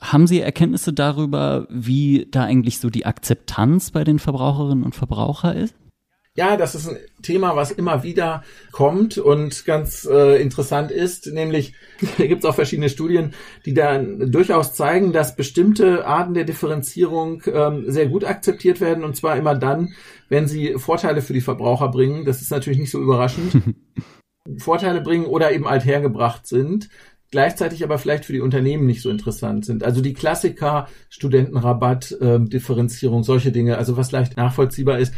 Haben 0.00 0.26
Sie 0.26 0.40
Erkenntnisse 0.40 0.92
darüber, 0.92 1.66
wie 1.70 2.26
da 2.30 2.44
eigentlich 2.44 2.80
so 2.80 2.90
die 2.90 3.06
Akzeptanz 3.06 3.90
bei 3.90 4.02
den 4.02 4.18
Verbraucherinnen 4.18 4.82
und 4.82 4.94
Verbrauchern 4.94 5.56
ist? 5.56 5.74
Ja, 6.34 6.56
das 6.56 6.74
ist 6.74 6.88
ein 6.88 6.96
Thema, 7.20 7.56
was 7.56 7.70
immer 7.70 8.02
wieder 8.04 8.42
kommt 8.70 9.18
und 9.18 9.66
ganz 9.66 10.08
äh, 10.10 10.40
interessant 10.40 10.90
ist, 10.90 11.26
nämlich 11.26 11.74
gibt 12.16 12.42
es 12.42 12.48
auch 12.48 12.54
verschiedene 12.54 12.88
Studien, 12.88 13.34
die 13.66 13.74
dann 13.74 14.32
durchaus 14.32 14.72
zeigen, 14.72 15.12
dass 15.12 15.36
bestimmte 15.36 16.06
Arten 16.06 16.32
der 16.32 16.44
Differenzierung 16.44 17.42
ähm, 17.52 17.84
sehr 17.86 18.06
gut 18.06 18.24
akzeptiert 18.24 18.80
werden 18.80 19.04
und 19.04 19.14
zwar 19.14 19.36
immer 19.36 19.54
dann, 19.54 19.92
wenn 20.30 20.48
sie 20.48 20.78
Vorteile 20.78 21.20
für 21.20 21.34
die 21.34 21.42
Verbraucher 21.42 21.90
bringen. 21.90 22.24
Das 22.24 22.40
ist 22.40 22.50
natürlich 22.50 22.78
nicht 22.80 22.90
so 22.90 23.02
überraschend. 23.02 23.74
Vorteile 24.56 25.02
bringen 25.02 25.26
oder 25.26 25.52
eben 25.52 25.66
althergebracht 25.66 26.46
sind 26.46 26.88
gleichzeitig 27.30 27.82
aber 27.82 27.98
vielleicht 27.98 28.26
für 28.26 28.34
die 28.34 28.42
Unternehmen 28.42 28.86
nicht 28.86 29.00
so 29.00 29.08
interessant 29.08 29.64
sind. 29.64 29.82
Also 29.82 30.02
die 30.02 30.12
Klassiker, 30.12 30.86
Studentenrabatt, 31.08 32.14
ähm, 32.20 32.50
Differenzierung, 32.50 33.24
solche 33.24 33.50
Dinge, 33.50 33.78
also 33.78 33.96
was 33.96 34.12
leicht 34.12 34.36
nachvollziehbar 34.36 34.98
ist, 34.98 35.14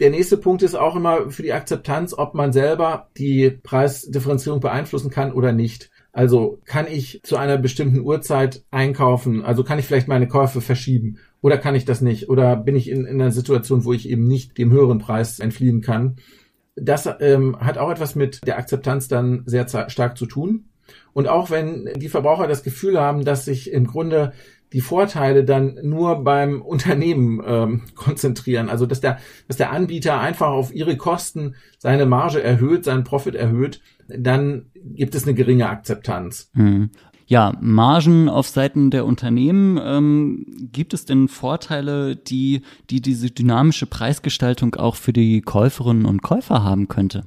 der 0.00 0.10
nächste 0.10 0.36
Punkt 0.36 0.62
ist 0.62 0.74
auch 0.74 0.96
immer 0.96 1.30
für 1.30 1.42
die 1.42 1.52
Akzeptanz, 1.52 2.14
ob 2.16 2.34
man 2.34 2.52
selber 2.52 3.08
die 3.16 3.50
Preisdifferenzierung 3.50 4.60
beeinflussen 4.60 5.10
kann 5.10 5.32
oder 5.32 5.52
nicht. 5.52 5.90
Also 6.12 6.60
kann 6.64 6.86
ich 6.88 7.20
zu 7.24 7.36
einer 7.36 7.58
bestimmten 7.58 8.00
Uhrzeit 8.00 8.64
einkaufen? 8.70 9.44
Also 9.44 9.64
kann 9.64 9.78
ich 9.78 9.86
vielleicht 9.86 10.08
meine 10.08 10.28
Käufe 10.28 10.60
verschieben? 10.60 11.18
Oder 11.40 11.58
kann 11.58 11.74
ich 11.74 11.84
das 11.84 12.00
nicht? 12.00 12.28
Oder 12.28 12.56
bin 12.56 12.76
ich 12.76 12.88
in, 12.88 13.04
in 13.04 13.20
einer 13.20 13.32
Situation, 13.32 13.84
wo 13.84 13.92
ich 13.92 14.08
eben 14.08 14.26
nicht 14.26 14.56
dem 14.56 14.70
höheren 14.70 14.98
Preis 14.98 15.40
entfliehen 15.40 15.80
kann? 15.80 16.16
Das 16.76 17.08
ähm, 17.20 17.56
hat 17.60 17.78
auch 17.78 17.90
etwas 17.90 18.14
mit 18.14 18.46
der 18.46 18.58
Akzeptanz 18.58 19.08
dann 19.08 19.42
sehr 19.46 19.68
stark 19.90 20.16
zu 20.16 20.26
tun. 20.26 20.66
Und 21.12 21.28
auch 21.28 21.50
wenn 21.50 21.88
die 21.96 22.08
Verbraucher 22.08 22.46
das 22.46 22.62
Gefühl 22.62 22.98
haben, 22.98 23.24
dass 23.24 23.44
sich 23.44 23.72
im 23.72 23.86
Grunde 23.86 24.32
die 24.74 24.80
Vorteile 24.80 25.44
dann 25.44 25.78
nur 25.82 26.24
beim 26.24 26.60
Unternehmen 26.60 27.40
ähm, 27.46 27.82
konzentrieren. 27.94 28.68
Also 28.68 28.86
dass 28.86 29.00
der, 29.00 29.18
dass 29.46 29.56
der 29.56 29.70
Anbieter 29.70 30.20
einfach 30.20 30.48
auf 30.48 30.74
ihre 30.74 30.96
Kosten 30.96 31.54
seine 31.78 32.06
Marge 32.06 32.42
erhöht, 32.42 32.84
seinen 32.84 33.04
Profit 33.04 33.36
erhöht, 33.36 33.80
dann 34.08 34.66
gibt 34.74 35.14
es 35.14 35.22
eine 35.22 35.34
geringe 35.34 35.68
Akzeptanz. 35.68 36.50
Hm. 36.54 36.90
Ja, 37.26 37.56
Margen 37.60 38.28
auf 38.28 38.48
Seiten 38.48 38.90
der 38.90 39.06
Unternehmen. 39.06 39.80
Ähm, 39.82 40.68
gibt 40.72 40.92
es 40.92 41.06
denn 41.06 41.28
Vorteile, 41.28 42.16
die, 42.16 42.62
die 42.90 43.00
diese 43.00 43.30
dynamische 43.30 43.86
Preisgestaltung 43.86 44.74
auch 44.74 44.96
für 44.96 45.12
die 45.12 45.40
Käuferinnen 45.40 46.04
und 46.04 46.20
Käufer 46.20 46.64
haben 46.64 46.88
könnte? 46.88 47.24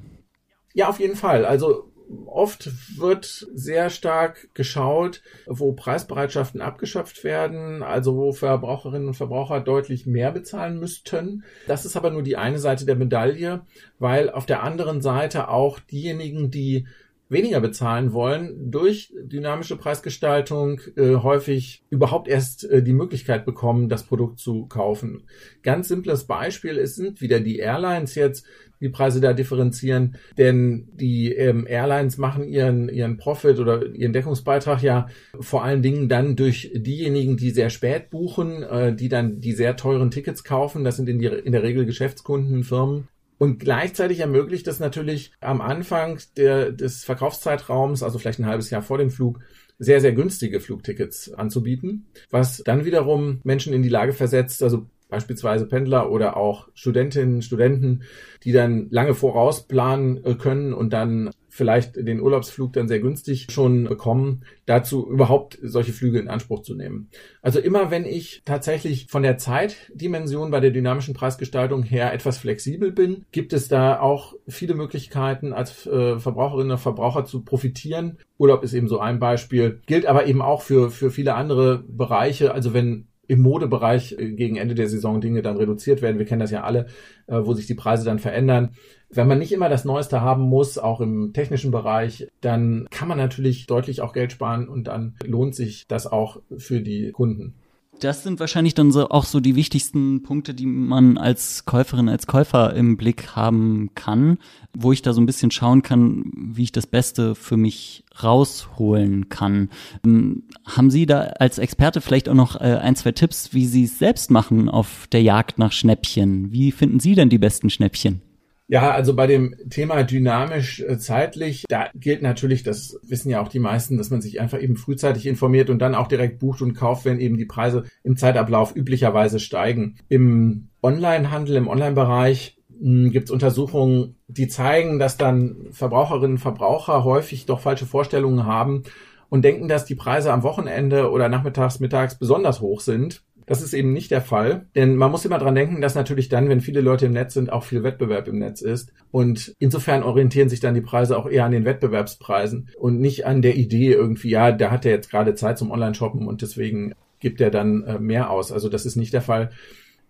Ja, 0.74 0.88
auf 0.88 1.00
jeden 1.00 1.16
Fall. 1.16 1.44
Also 1.46 1.87
oft 2.26 2.70
wird 2.98 3.46
sehr 3.54 3.90
stark 3.90 4.48
geschaut, 4.54 5.22
wo 5.46 5.72
Preisbereitschaften 5.72 6.60
abgeschöpft 6.60 7.24
werden, 7.24 7.82
also 7.82 8.16
wo 8.16 8.32
Verbraucherinnen 8.32 9.08
und 9.08 9.14
Verbraucher 9.14 9.60
deutlich 9.60 10.06
mehr 10.06 10.32
bezahlen 10.32 10.78
müssten. 10.78 11.44
Das 11.66 11.84
ist 11.84 11.96
aber 11.96 12.10
nur 12.10 12.22
die 12.22 12.36
eine 12.36 12.58
Seite 12.58 12.86
der 12.86 12.96
Medaille, 12.96 13.62
weil 13.98 14.30
auf 14.30 14.46
der 14.46 14.62
anderen 14.62 15.00
Seite 15.00 15.48
auch 15.48 15.78
diejenigen, 15.78 16.50
die 16.50 16.86
weniger 17.28 17.60
bezahlen 17.60 18.12
wollen, 18.12 18.70
durch 18.70 19.12
dynamische 19.20 19.76
Preisgestaltung 19.76 20.80
äh, 20.96 21.16
häufig 21.16 21.84
überhaupt 21.90 22.26
erst 22.26 22.64
äh, 22.64 22.82
die 22.82 22.94
Möglichkeit 22.94 23.44
bekommen, 23.44 23.88
das 23.88 24.04
Produkt 24.04 24.38
zu 24.38 24.66
kaufen. 24.66 25.24
Ganz 25.62 25.88
simples 25.88 26.24
Beispiel 26.24 26.76
ist, 26.76 26.96
sind 26.96 27.20
wieder 27.20 27.40
die 27.40 27.58
Airlines 27.58 28.14
jetzt, 28.14 28.46
die 28.80 28.88
Preise 28.88 29.20
da 29.20 29.32
differenzieren, 29.32 30.16
denn 30.36 30.88
die 30.94 31.32
ähm, 31.32 31.66
Airlines 31.66 32.18
machen 32.18 32.44
ihren, 32.44 32.88
ihren 32.88 33.16
Profit 33.16 33.58
oder 33.58 33.86
ihren 33.94 34.12
Deckungsbeitrag 34.12 34.82
ja 34.82 35.08
vor 35.40 35.64
allen 35.64 35.82
Dingen 35.82 36.08
dann 36.08 36.36
durch 36.36 36.70
diejenigen, 36.74 37.36
die 37.36 37.50
sehr 37.50 37.70
spät 37.70 38.10
buchen, 38.10 38.62
äh, 38.62 38.94
die 38.94 39.08
dann 39.08 39.40
die 39.40 39.52
sehr 39.52 39.76
teuren 39.76 40.10
Tickets 40.10 40.44
kaufen. 40.44 40.84
Das 40.84 40.96
sind 40.96 41.08
in, 41.08 41.18
die, 41.18 41.26
in 41.26 41.52
der 41.52 41.62
Regel 41.62 41.86
Geschäftskunden, 41.86 42.64
Firmen. 42.64 43.08
Und 43.38 43.60
gleichzeitig 43.60 44.18
ermöglicht 44.18 44.66
es 44.66 44.80
natürlich 44.80 45.32
am 45.40 45.60
Anfang 45.60 46.18
der, 46.36 46.72
des 46.72 47.04
Verkaufszeitraums, 47.04 48.02
also 48.02 48.18
vielleicht 48.18 48.40
ein 48.40 48.46
halbes 48.46 48.70
Jahr 48.70 48.82
vor 48.82 48.98
dem 48.98 49.10
Flug, 49.10 49.38
sehr, 49.78 50.00
sehr 50.00 50.12
günstige 50.12 50.58
Flugtickets 50.58 51.32
anzubieten, 51.32 52.08
was 52.30 52.62
dann 52.64 52.84
wiederum 52.84 53.40
Menschen 53.44 53.72
in 53.72 53.82
die 53.82 53.88
Lage 53.88 54.12
versetzt, 54.12 54.62
also 54.64 54.86
beispielsweise 55.08 55.66
Pendler 55.66 56.10
oder 56.10 56.36
auch 56.36 56.68
Studentinnen, 56.74 57.42
Studenten, 57.42 58.02
die 58.44 58.52
dann 58.52 58.88
lange 58.90 59.14
vorausplanen 59.14 60.24
äh, 60.24 60.34
können 60.34 60.72
und 60.72 60.92
dann 60.92 61.30
vielleicht 61.48 61.96
den 61.96 62.20
Urlaubsflug 62.20 62.72
dann 62.72 62.88
sehr 62.88 63.00
günstig 63.00 63.48
schon 63.50 63.84
bekommen, 63.84 64.44
dazu 64.64 65.10
überhaupt 65.10 65.58
solche 65.60 65.92
Flüge 65.92 66.20
in 66.20 66.28
Anspruch 66.28 66.62
zu 66.62 66.74
nehmen. 66.74 67.08
Also 67.42 67.58
immer 67.58 67.90
wenn 67.90 68.04
ich 68.04 68.42
tatsächlich 68.44 69.08
von 69.08 69.22
der 69.22 69.38
Zeitdimension 69.38 70.50
bei 70.50 70.60
der 70.60 70.70
dynamischen 70.70 71.14
Preisgestaltung 71.14 71.82
her 71.82 72.12
etwas 72.12 72.38
flexibel 72.38 72.92
bin, 72.92 73.24
gibt 73.32 73.52
es 73.52 73.66
da 73.66 73.98
auch 73.98 74.34
viele 74.46 74.74
Möglichkeiten 74.74 75.52
als 75.52 75.86
äh, 75.86 76.18
Verbraucherinnen 76.20 76.72
und 76.72 76.78
Verbraucher 76.78 77.24
zu 77.24 77.42
profitieren. 77.42 78.18
Urlaub 78.36 78.62
ist 78.62 78.74
eben 78.74 78.88
so 78.88 79.00
ein 79.00 79.18
Beispiel, 79.18 79.80
gilt 79.86 80.06
aber 80.06 80.26
eben 80.26 80.42
auch 80.42 80.62
für, 80.62 80.90
für 80.90 81.10
viele 81.10 81.34
andere 81.34 81.82
Bereiche. 81.88 82.54
Also 82.54 82.72
wenn 82.72 83.08
im 83.28 83.42
Modebereich 83.42 84.16
äh, 84.18 84.32
gegen 84.32 84.56
Ende 84.56 84.74
der 84.74 84.88
Saison 84.88 85.20
Dinge 85.20 85.42
dann 85.42 85.56
reduziert 85.56 86.02
werden. 86.02 86.18
Wir 86.18 86.26
kennen 86.26 86.40
das 86.40 86.50
ja 86.50 86.64
alle, 86.64 86.86
äh, 87.28 87.38
wo 87.40 87.54
sich 87.54 87.66
die 87.66 87.74
Preise 87.74 88.04
dann 88.04 88.18
verändern. 88.18 88.70
Wenn 89.10 89.28
man 89.28 89.38
nicht 89.38 89.52
immer 89.52 89.68
das 89.68 89.84
Neueste 89.84 90.20
haben 90.20 90.42
muss, 90.42 90.78
auch 90.78 91.00
im 91.00 91.32
technischen 91.32 91.70
Bereich, 91.70 92.28
dann 92.40 92.88
kann 92.90 93.08
man 93.08 93.18
natürlich 93.18 93.66
deutlich 93.66 94.00
auch 94.00 94.12
Geld 94.12 94.32
sparen 94.32 94.68
und 94.68 94.88
dann 94.88 95.14
lohnt 95.24 95.54
sich 95.54 95.86
das 95.86 96.06
auch 96.06 96.40
für 96.56 96.80
die 96.80 97.12
Kunden. 97.12 97.54
Das 98.00 98.22
sind 98.22 98.38
wahrscheinlich 98.38 98.74
dann 98.74 98.92
so 98.92 99.08
auch 99.08 99.24
so 99.24 99.40
die 99.40 99.56
wichtigsten 99.56 100.22
Punkte, 100.22 100.54
die 100.54 100.66
man 100.66 101.18
als 101.18 101.64
Käuferin, 101.64 102.08
als 102.08 102.26
Käufer 102.26 102.74
im 102.74 102.96
Blick 102.96 103.34
haben 103.34 103.90
kann, 103.94 104.38
wo 104.72 104.92
ich 104.92 105.02
da 105.02 105.12
so 105.12 105.20
ein 105.20 105.26
bisschen 105.26 105.50
schauen 105.50 105.82
kann, 105.82 106.30
wie 106.34 106.64
ich 106.64 106.72
das 106.72 106.86
Beste 106.86 107.34
für 107.34 107.56
mich 107.56 108.04
rausholen 108.22 109.28
kann. 109.28 109.70
Ähm, 110.04 110.44
haben 110.64 110.90
Sie 110.90 111.06
da 111.06 111.20
als 111.20 111.58
Experte 111.58 112.00
vielleicht 112.00 112.28
auch 112.28 112.34
noch 112.34 112.60
äh, 112.60 112.78
ein, 112.80 112.94
zwei 112.94 113.12
Tipps, 113.12 113.52
wie 113.52 113.66
Sie 113.66 113.84
es 113.84 113.98
selbst 113.98 114.30
machen 114.30 114.68
auf 114.68 115.08
der 115.10 115.22
Jagd 115.22 115.58
nach 115.58 115.72
Schnäppchen? 115.72 116.52
Wie 116.52 116.70
finden 116.72 117.00
Sie 117.00 117.14
denn 117.14 117.30
die 117.30 117.38
besten 117.38 117.70
Schnäppchen? 117.70 118.22
Ja, 118.70 118.90
also 118.90 119.16
bei 119.16 119.26
dem 119.26 119.54
Thema 119.70 120.02
dynamisch 120.02 120.80
äh, 120.80 120.98
zeitlich, 120.98 121.64
da 121.70 121.88
gilt 121.94 122.20
natürlich, 122.20 122.62
das 122.62 123.00
wissen 123.02 123.30
ja 123.30 123.40
auch 123.40 123.48
die 123.48 123.60
meisten, 123.60 123.96
dass 123.96 124.10
man 124.10 124.20
sich 124.20 124.40
einfach 124.40 124.60
eben 124.60 124.76
frühzeitig 124.76 125.26
informiert 125.26 125.70
und 125.70 125.78
dann 125.78 125.94
auch 125.94 126.06
direkt 126.06 126.38
bucht 126.38 126.60
und 126.60 126.74
kauft, 126.74 127.06
wenn 127.06 127.18
eben 127.18 127.38
die 127.38 127.46
Preise 127.46 127.84
im 128.04 128.18
Zeitablauf 128.18 128.76
üblicherweise 128.76 129.40
steigen. 129.40 129.96
Im 130.10 130.68
Onlinehandel, 130.82 131.56
im 131.56 131.66
Onlinebereich 131.66 132.58
hm, 132.78 133.10
gibt 133.10 133.28
es 133.28 133.30
Untersuchungen, 133.30 134.16
die 134.26 134.48
zeigen, 134.48 134.98
dass 134.98 135.16
dann 135.16 135.68
Verbraucherinnen 135.70 136.32
und 136.32 136.38
Verbraucher 136.38 137.04
häufig 137.04 137.46
doch 137.46 137.60
falsche 137.60 137.86
Vorstellungen 137.86 138.44
haben 138.44 138.82
und 139.30 139.46
denken, 139.46 139.68
dass 139.68 139.86
die 139.86 139.94
Preise 139.94 140.30
am 140.30 140.42
Wochenende 140.42 141.10
oder 141.10 141.30
nachmittags, 141.30 141.80
mittags 141.80 142.18
besonders 142.18 142.60
hoch 142.60 142.82
sind 142.82 143.22
das 143.48 143.62
ist 143.62 143.72
eben 143.72 143.92
nicht 143.92 144.10
der 144.10 144.20
Fall, 144.20 144.66
denn 144.74 144.96
man 144.96 145.10
muss 145.10 145.24
immer 145.24 145.38
dran 145.38 145.54
denken, 145.54 145.80
dass 145.80 145.94
natürlich 145.94 146.28
dann, 146.28 146.48
wenn 146.48 146.60
viele 146.60 146.82
Leute 146.82 147.06
im 147.06 147.12
Netz 147.12 147.34
sind, 147.34 147.50
auch 147.50 147.64
viel 147.64 147.82
Wettbewerb 147.82 148.28
im 148.28 148.38
Netz 148.38 148.60
ist. 148.60 148.92
Und 149.10 149.54
insofern 149.58 150.02
orientieren 150.02 150.48
sich 150.48 150.60
dann 150.60 150.74
die 150.74 150.82
Preise 150.82 151.16
auch 151.16 151.28
eher 151.28 151.44
an 151.44 151.52
den 151.52 151.64
Wettbewerbspreisen 151.64 152.68
und 152.78 153.00
nicht 153.00 153.26
an 153.26 153.40
der 153.40 153.56
Idee 153.56 153.92
irgendwie, 153.92 154.30
ja, 154.30 154.52
da 154.52 154.70
hat 154.70 154.84
er 154.84 154.92
jetzt 154.92 155.10
gerade 155.10 155.34
Zeit 155.34 155.58
zum 155.58 155.70
Online-Shoppen 155.70 156.26
und 156.26 156.42
deswegen 156.42 156.94
gibt 157.20 157.40
er 157.40 157.50
dann 157.50 157.84
äh, 157.84 157.98
mehr 157.98 158.30
aus. 158.30 158.52
Also 158.52 158.68
das 158.68 158.84
ist 158.84 158.96
nicht 158.96 159.12
der 159.12 159.22
Fall. 159.22 159.50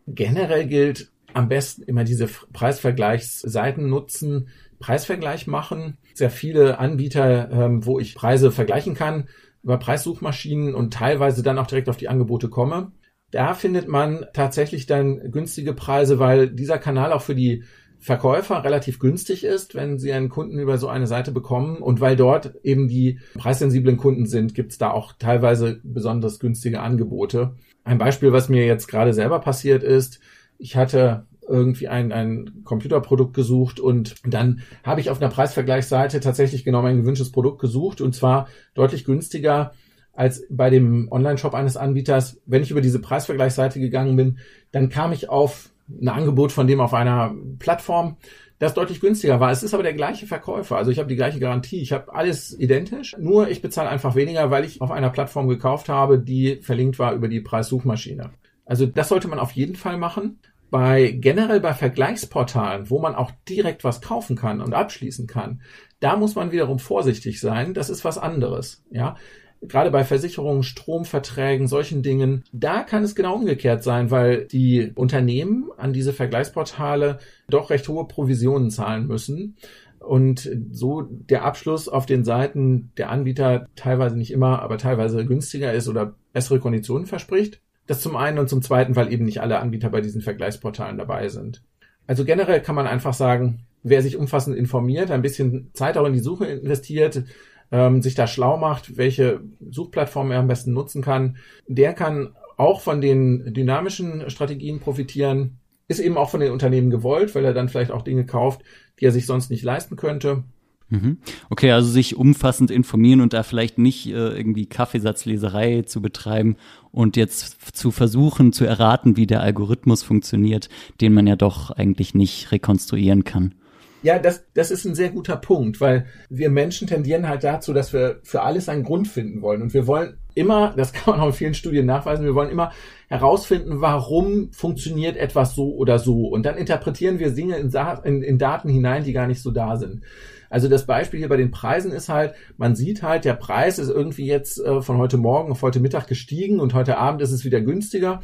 Generell 0.07 0.67
gilt 0.67 1.11
am 1.33 1.49
besten 1.49 1.83
immer 1.83 2.05
diese 2.05 2.27
Preisvergleichsseiten 2.53 3.89
nutzen, 3.89 4.49
Preisvergleich 4.81 5.47
machen. 5.47 5.99
Sehr 6.15 6.31
viele 6.31 6.79
Anbieter, 6.79 7.51
ähm, 7.51 7.87
wo 7.87 7.99
ich 7.99 8.15
Preise 8.15 8.51
vergleichen 8.51 8.95
kann 8.95 9.29
über 9.63 9.79
Preissuchmaschinen 9.79 10.75
und 10.75 10.95
teilweise 10.95 11.43
dann 11.43 11.59
auch 11.59 11.67
direkt 11.67 11.89
auf 11.89 11.97
die 11.97 12.09
Angebote 12.09 12.49
komme. 12.49 12.93
Da 13.31 13.55
findet 13.55 13.89
man 13.89 14.27
tatsächlich 14.33 14.87
dann 14.87 15.31
günstige 15.31 15.75
Preise, 15.75 16.19
weil 16.19 16.49
dieser 16.49 16.79
Kanal 16.79 17.13
auch 17.13 17.23
für 17.23 17.35
die 17.35 17.65
Verkäufer 18.01 18.63
relativ 18.63 19.01
günstig 19.01 19.45
ist, 19.45 19.75
wenn 19.75 19.99
sie 19.99 20.13
einen 20.13 20.29
Kunden 20.29 20.59
über 20.59 20.79
so 20.79 20.89
eine 20.89 21.07
Seite 21.07 21.33
bekommen. 21.33 21.79
Und 21.79 22.01
weil 22.01 22.17
dort 22.17 22.55
eben 22.63 22.89
die 22.89 23.19
preissensiblen 23.35 23.97
Kunden 23.97 24.27
sind, 24.27 24.55
gibt 24.55 24.73
es 24.73 24.79
da 24.79 24.91
auch 24.91 25.13
teilweise 25.19 25.81
besonders 25.83 26.39
günstige 26.39 26.81
Angebote. 26.81 27.57
Ein 27.85 27.99
Beispiel, 27.99 28.33
was 28.33 28.49
mir 28.49 28.67
jetzt 28.67 28.87
gerade 28.87 29.13
selber 29.13 29.41
passiert 29.41 29.83
ist, 29.83 30.21
ich 30.59 30.77
hatte 30.77 31.27
irgendwie 31.49 31.89
ein, 31.89 32.13
ein 32.13 32.63
Computerprodukt 32.65 33.35
gesucht 33.35 33.81
und 33.81 34.17
dann 34.27 34.61
habe 34.85 35.01
ich 35.01 35.11
auf 35.11 35.21
einer 35.21 35.31
Preisvergleichsseite 35.31 36.21
tatsächlich 36.21 36.65
genau 36.65 36.83
mein 36.83 36.99
gewünschtes 36.99 37.33
Produkt 37.33 37.61
gesucht 37.61 38.01
und 38.01 38.15
zwar 38.15 38.49
deutlich 38.75 39.05
günstiger 39.05 39.73
als 40.19 40.45
bei 40.51 40.69
dem 40.69 41.07
Online-Shop 41.13 41.55
eines 41.55 41.77
Anbieters. 41.77 42.41
Wenn 42.45 42.65
ich 42.65 42.73
über 42.73 42.81
diese 42.81 42.99
Preisvergleichsseite 42.99 43.79
gegangen 43.79 44.17
bin, 44.17 44.39
dann 44.73 44.89
kam 44.89 45.13
ich 45.13 45.29
auf 45.29 45.71
ein 45.89 46.09
Angebot 46.09 46.51
von 46.51 46.67
dem 46.67 46.81
auf 46.81 46.93
einer 46.93 47.37
Plattform, 47.61 48.17
das 48.59 48.75
deutlich 48.75 49.01
günstiger 49.01 49.39
war. 49.39 49.53
Es 49.53 49.63
ist 49.63 49.75
aber 49.75 49.85
der 49.85 49.95
gleiche 49.95 50.27
Verkäufer. 50.27 50.77
Also 50.77 50.91
ich 50.91 50.99
habe 50.99 51.09
die 51.09 51.15
gleiche 51.15 51.39
Garantie. 51.39 51.81
Ich 51.81 51.93
habe 51.93 52.13
alles 52.13 52.59
identisch. 52.59 53.17
Nur 53.17 53.49
ich 53.49 53.63
bezahle 53.63 53.89
einfach 53.89 54.17
weniger, 54.17 54.51
weil 54.51 54.65
ich 54.65 54.81
auf 54.81 54.91
einer 54.91 55.11
Plattform 55.11 55.47
gekauft 55.47 55.89
habe, 55.89 56.19
die 56.19 56.57
verlinkt 56.63 56.99
war 56.99 57.13
über 57.15 57.29
die 57.29 57.41
Preissuchmaschine. 57.41 58.31
Also 58.67 58.87
das 58.87 59.09
sollte 59.09 59.29
man 59.29 59.39
auf 59.39 59.53
jeden 59.53 59.77
Fall 59.77 59.99
machen. 59.99 60.41
Bei 60.69 61.13
generell 61.13 61.61
bei 61.61 61.75
Vergleichsportalen, 61.75 62.91
wo 62.91 62.99
man 62.99 63.15
auch 63.15 63.31
direkt 63.49 63.85
was 63.85 64.01
kaufen 64.01 64.35
kann 64.35 64.61
und 64.61 64.75
abschließen 64.75 65.29
kann, 65.29 65.63
da 66.01 66.17
muss 66.17 66.35
man 66.35 66.51
wiederum 66.51 66.81
vorsichtig 66.81 67.41
sein. 67.41 67.73
Das 67.73 67.89
ist 67.89 68.05
was 68.05 68.19
anderes. 68.19 68.85
Ja, 68.91 69.17
gerade 69.63 69.91
bei 69.91 70.05
Versicherungen, 70.05 70.63
Stromverträgen, 70.63 71.67
solchen 71.67 72.03
Dingen, 72.03 72.45
da 72.53 72.83
kann 72.83 73.03
es 73.03 73.15
genau 73.15 73.35
umgekehrt 73.35 73.83
sein, 73.83 74.11
weil 74.11 74.47
die 74.47 74.93
Unternehmen 74.95 75.71
an 75.77 75.93
diese 75.93 76.13
Vergleichsportale 76.13 77.19
doch 77.49 77.71
recht 77.71 77.89
hohe 77.89 78.07
Provisionen 78.07 78.71
zahlen 78.71 79.07
müssen 79.07 79.57
und 79.99 80.51
so 80.71 81.03
der 81.03 81.45
Abschluss 81.45 81.89
auf 81.89 82.07
den 82.07 82.25
Seiten 82.25 82.93
der 82.97 83.11
Anbieter 83.11 83.69
teilweise 83.77 84.17
nicht 84.17 84.33
immer, 84.33 84.63
aber 84.63 84.79
teilweise 84.79 85.25
günstiger 85.27 85.73
ist 85.73 85.89
oder 85.89 86.15
bessere 86.33 86.61
Konditionen 86.61 87.07
verspricht. 87.07 87.61
Das 87.87 88.01
zum 88.01 88.17
einen 88.17 88.39
und 88.39 88.49
zum 88.49 88.63
zweiten, 88.63 88.97
weil 88.97 89.13
eben 89.13 89.25
nicht 89.25 89.41
alle 89.41 89.59
Anbieter 89.59 89.91
bei 89.91 90.01
diesen 90.01 90.21
Vergleichsportalen 90.21 90.99
dabei 90.99 91.29
sind. 91.29 91.63
Also 92.07 92.25
generell 92.25 92.61
kann 92.61 92.75
man 92.75 92.87
einfach 92.87 93.15
sagen, 93.15 93.67
wer 93.83 94.03
sich 94.03 94.17
umfassend 94.17 94.57
informiert, 94.57 95.11
ein 95.11 95.23
bisschen 95.23 95.71
Zeit 95.75 95.97
auch 95.97 96.07
in 96.07 96.13
die 96.13 96.21
Suche 96.21 96.47
investiert, 96.47 97.25
ähm, 97.71 98.03
sich 98.03 98.15
da 98.15 98.27
schlau 98.27 98.57
macht, 98.57 98.97
welche 98.97 99.41
Suchplattform 99.71 100.31
er 100.31 100.41
am 100.41 100.49
besten 100.49 100.73
nutzen 100.73 101.03
kann, 101.03 101.37
der 101.67 101.93
kann 101.93 102.31
auch 102.57 102.81
von 102.81 103.01
den 103.01 103.53
dynamischen 103.53 104.29
Strategien 104.31 104.81
profitieren, 104.81 105.59
ist 105.87 106.01
eben 106.01 106.17
auch 106.17 106.31
von 106.31 106.41
den 106.41 106.53
Unternehmen 106.53 106.91
gewollt, 106.91 107.35
weil 107.35 107.45
er 107.45 107.55
dann 107.55 107.69
vielleicht 107.69 107.91
auch 107.91 108.03
Dinge 108.03 108.27
kauft, 108.27 108.63
die 109.01 109.07
er 109.07 109.13
sich 109.13 109.27
sonst 109.27 109.51
nicht 109.51 109.63
leisten 109.63 109.97
könnte. 109.97 110.45
Mhm. 110.91 111.19
Okay, 111.51 111.71
also 111.71 111.91
sich 111.91 112.17
umfassend 112.17 112.71
informieren 112.71 113.21
und 113.21 113.35
da 113.35 113.43
vielleicht 113.43 113.79
nicht 113.79 114.07
äh, 114.07 114.37
irgendwie 114.37 114.67
Kaffeesatzleserei 114.67 115.83
zu 115.83 116.01
betreiben 116.01 116.57
und 116.91 117.17
jetzt 117.17 117.77
zu 117.77 117.91
versuchen 117.91 118.53
zu 118.53 118.65
erraten, 118.65 119.17
wie 119.17 119.27
der 119.27 119.43
Algorithmus 119.43 120.03
funktioniert, 120.03 120.71
den 121.01 121.13
man 121.13 121.27
ja 121.27 121.37
doch 121.37 121.71
eigentlich 121.71 122.15
nicht 122.15 122.53
rekonstruieren 122.53 123.25
kann. 123.25 123.55
Ja, 124.03 124.19
das, 124.19 124.45
das 124.55 124.71
ist 124.71 124.85
ein 124.85 124.95
sehr 124.95 125.11
guter 125.11 125.37
Punkt, 125.37 125.81
weil 125.81 126.07
wir 126.29 126.51
Menschen 126.51 126.87
tendieren 126.87 127.29
halt 127.29 127.43
dazu, 127.43 127.73
dass 127.73 127.93
wir 127.93 128.21
für 128.23 128.43
alles 128.43 128.69
einen 128.69 128.85
Grund 128.85 129.09
finden 129.09 129.43
wollen. 129.43 129.61
Und 129.61 129.75
wir 129.75 129.89
wollen 129.89 130.19
immer, 130.35 130.73
das 130.77 130.93
kann 130.95 131.15
man 131.15 131.21
auch 131.21 131.29
in 131.29 131.33
vielen 131.33 131.55
Studien 131.55 131.87
nachweisen, 131.87 132.25
wir 132.25 132.35
wollen 132.35 132.51
immer 132.51 132.71
herausfinden, 133.09 133.81
warum 133.81 134.53
funktioniert 134.53 135.17
etwas 135.17 135.55
so 135.55 135.75
oder 135.75 135.99
so. 135.99 136.29
Und 136.29 136.47
dann 136.47 136.57
interpretieren 136.57 137.19
wir 137.19 137.31
Dinge 137.31 137.57
in, 137.57 137.73
in, 138.05 138.23
in 138.23 138.39
Daten 138.39 138.69
hinein, 138.69 139.03
die 139.03 139.13
gar 139.13 139.27
nicht 139.27 139.43
so 139.43 139.51
da 139.51 139.77
sind. 139.77 140.03
Also 140.51 140.69
das 140.69 140.87
Beispiel 140.87 141.19
hier 141.19 141.29
bei 141.29 141.37
den 141.37 141.51
Preisen 141.51 141.93
ist 141.93 142.09
halt, 142.09 142.35
man 142.57 142.75
sieht 142.75 143.03
halt, 143.03 143.25
der 143.25 143.35
Preis 143.35 143.79
ist 143.79 143.91
irgendwie 143.91 144.27
jetzt 144.27 144.59
äh, 144.61 144.81
von 144.81 144.97
heute 144.97 145.19
Morgen 145.19 145.51
auf 145.51 145.63
heute 145.63 145.81
Mittag 145.81 146.07
gestiegen 146.07 146.61
und 146.61 146.73
heute 146.73 146.99
Abend 146.99 147.21
ist 147.21 147.33
es 147.33 147.45
wieder 147.45 147.61
günstiger. 147.61 148.23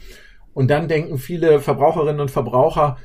Und 0.54 0.70
dann 0.70 0.88
denken 0.88 1.18
viele 1.18 1.60
Verbraucherinnen 1.60 2.20
und 2.20 2.30
Verbraucher, 2.30 2.96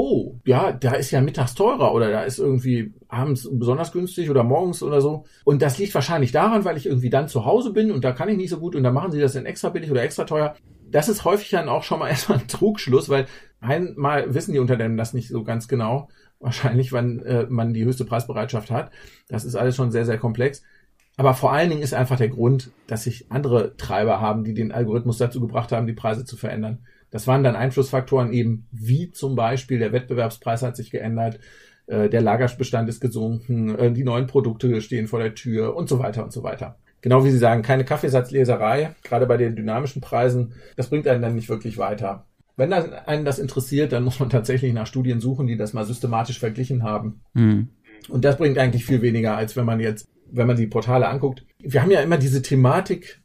oh, 0.00 0.38
ja, 0.44 0.70
da 0.70 0.92
ist 0.92 1.10
ja 1.10 1.20
mittags 1.20 1.56
teurer 1.56 1.92
oder 1.92 2.08
da 2.08 2.22
ist 2.22 2.38
irgendwie 2.38 2.94
abends 3.08 3.48
besonders 3.50 3.90
günstig 3.90 4.30
oder 4.30 4.44
morgens 4.44 4.80
oder 4.80 5.00
so. 5.00 5.24
Und 5.44 5.60
das 5.60 5.76
liegt 5.76 5.92
wahrscheinlich 5.92 6.30
daran, 6.30 6.64
weil 6.64 6.76
ich 6.76 6.86
irgendwie 6.86 7.10
dann 7.10 7.26
zu 7.26 7.44
Hause 7.44 7.72
bin 7.72 7.90
und 7.90 8.04
da 8.04 8.12
kann 8.12 8.28
ich 8.28 8.36
nicht 8.36 8.50
so 8.50 8.60
gut 8.60 8.76
und 8.76 8.84
da 8.84 8.92
machen 8.92 9.10
sie 9.10 9.20
das 9.20 9.32
dann 9.32 9.44
extra 9.44 9.70
billig 9.70 9.90
oder 9.90 10.04
extra 10.04 10.22
teuer. 10.22 10.54
Das 10.88 11.08
ist 11.08 11.24
häufig 11.24 11.50
dann 11.50 11.68
auch 11.68 11.82
schon 11.82 11.98
mal 11.98 12.08
erstmal 12.10 12.38
ein 12.38 12.46
Trugschluss, 12.46 13.08
weil 13.08 13.26
einmal 13.60 14.32
wissen 14.34 14.52
die 14.52 14.60
Unternehmen 14.60 14.96
das 14.96 15.14
nicht 15.14 15.28
so 15.28 15.42
ganz 15.42 15.66
genau. 15.66 16.08
Wahrscheinlich, 16.38 16.92
wann 16.92 17.18
äh, 17.24 17.46
man 17.48 17.74
die 17.74 17.84
höchste 17.84 18.04
Preisbereitschaft 18.04 18.70
hat. 18.70 18.92
Das 19.28 19.44
ist 19.44 19.56
alles 19.56 19.74
schon 19.74 19.90
sehr, 19.90 20.04
sehr 20.04 20.18
komplex. 20.18 20.62
Aber 21.16 21.34
vor 21.34 21.52
allen 21.52 21.70
Dingen 21.70 21.82
ist 21.82 21.94
einfach 21.94 22.18
der 22.18 22.28
Grund, 22.28 22.70
dass 22.86 23.02
sich 23.02 23.32
andere 23.32 23.76
Treiber 23.76 24.20
haben, 24.20 24.44
die 24.44 24.54
den 24.54 24.70
Algorithmus 24.70 25.18
dazu 25.18 25.40
gebracht 25.40 25.72
haben, 25.72 25.88
die 25.88 25.92
Preise 25.92 26.24
zu 26.24 26.36
verändern. 26.36 26.86
Das 27.10 27.26
waren 27.26 27.42
dann 27.42 27.56
Einflussfaktoren 27.56 28.32
eben 28.32 28.66
wie 28.70 29.10
zum 29.10 29.34
Beispiel 29.34 29.78
der 29.78 29.92
Wettbewerbspreis 29.92 30.62
hat 30.62 30.76
sich 30.76 30.90
geändert, 30.90 31.40
äh, 31.86 32.08
der 32.08 32.20
Lagerbestand 32.20 32.88
ist 32.88 33.00
gesunken, 33.00 33.78
äh, 33.78 33.92
die 33.92 34.04
neuen 34.04 34.26
Produkte 34.26 34.80
stehen 34.80 35.08
vor 35.08 35.20
der 35.20 35.34
Tür 35.34 35.76
und 35.76 35.88
so 35.88 35.98
weiter 35.98 36.24
und 36.24 36.32
so 36.32 36.42
weiter. 36.42 36.76
Genau 37.00 37.24
wie 37.24 37.30
Sie 37.30 37.38
sagen, 37.38 37.62
keine 37.62 37.84
Kaffeesatzleserei, 37.84 38.94
gerade 39.04 39.26
bei 39.26 39.36
den 39.36 39.54
dynamischen 39.54 40.02
Preisen, 40.02 40.54
das 40.76 40.90
bringt 40.90 41.06
einen 41.06 41.22
dann 41.22 41.34
nicht 41.34 41.48
wirklich 41.48 41.78
weiter. 41.78 42.26
Wenn 42.56 42.72
einen 42.72 43.24
das 43.24 43.38
interessiert, 43.38 43.92
dann 43.92 44.02
muss 44.02 44.18
man 44.18 44.30
tatsächlich 44.30 44.72
nach 44.72 44.88
Studien 44.88 45.20
suchen, 45.20 45.46
die 45.46 45.56
das 45.56 45.72
mal 45.72 45.84
systematisch 45.84 46.40
verglichen 46.40 46.82
haben. 46.82 47.20
Mhm. 47.34 47.68
Und 48.08 48.24
das 48.24 48.36
bringt 48.36 48.58
eigentlich 48.58 48.84
viel 48.84 49.00
weniger, 49.00 49.36
als 49.36 49.56
wenn 49.56 49.64
man 49.64 49.78
jetzt 49.78 50.08
wenn 50.30 50.46
man 50.46 50.56
die 50.56 50.66
Portale 50.66 51.08
anguckt, 51.08 51.44
wir 51.58 51.82
haben 51.82 51.90
ja 51.90 52.00
immer 52.00 52.18
diese 52.18 52.42
Thematik 52.42 53.20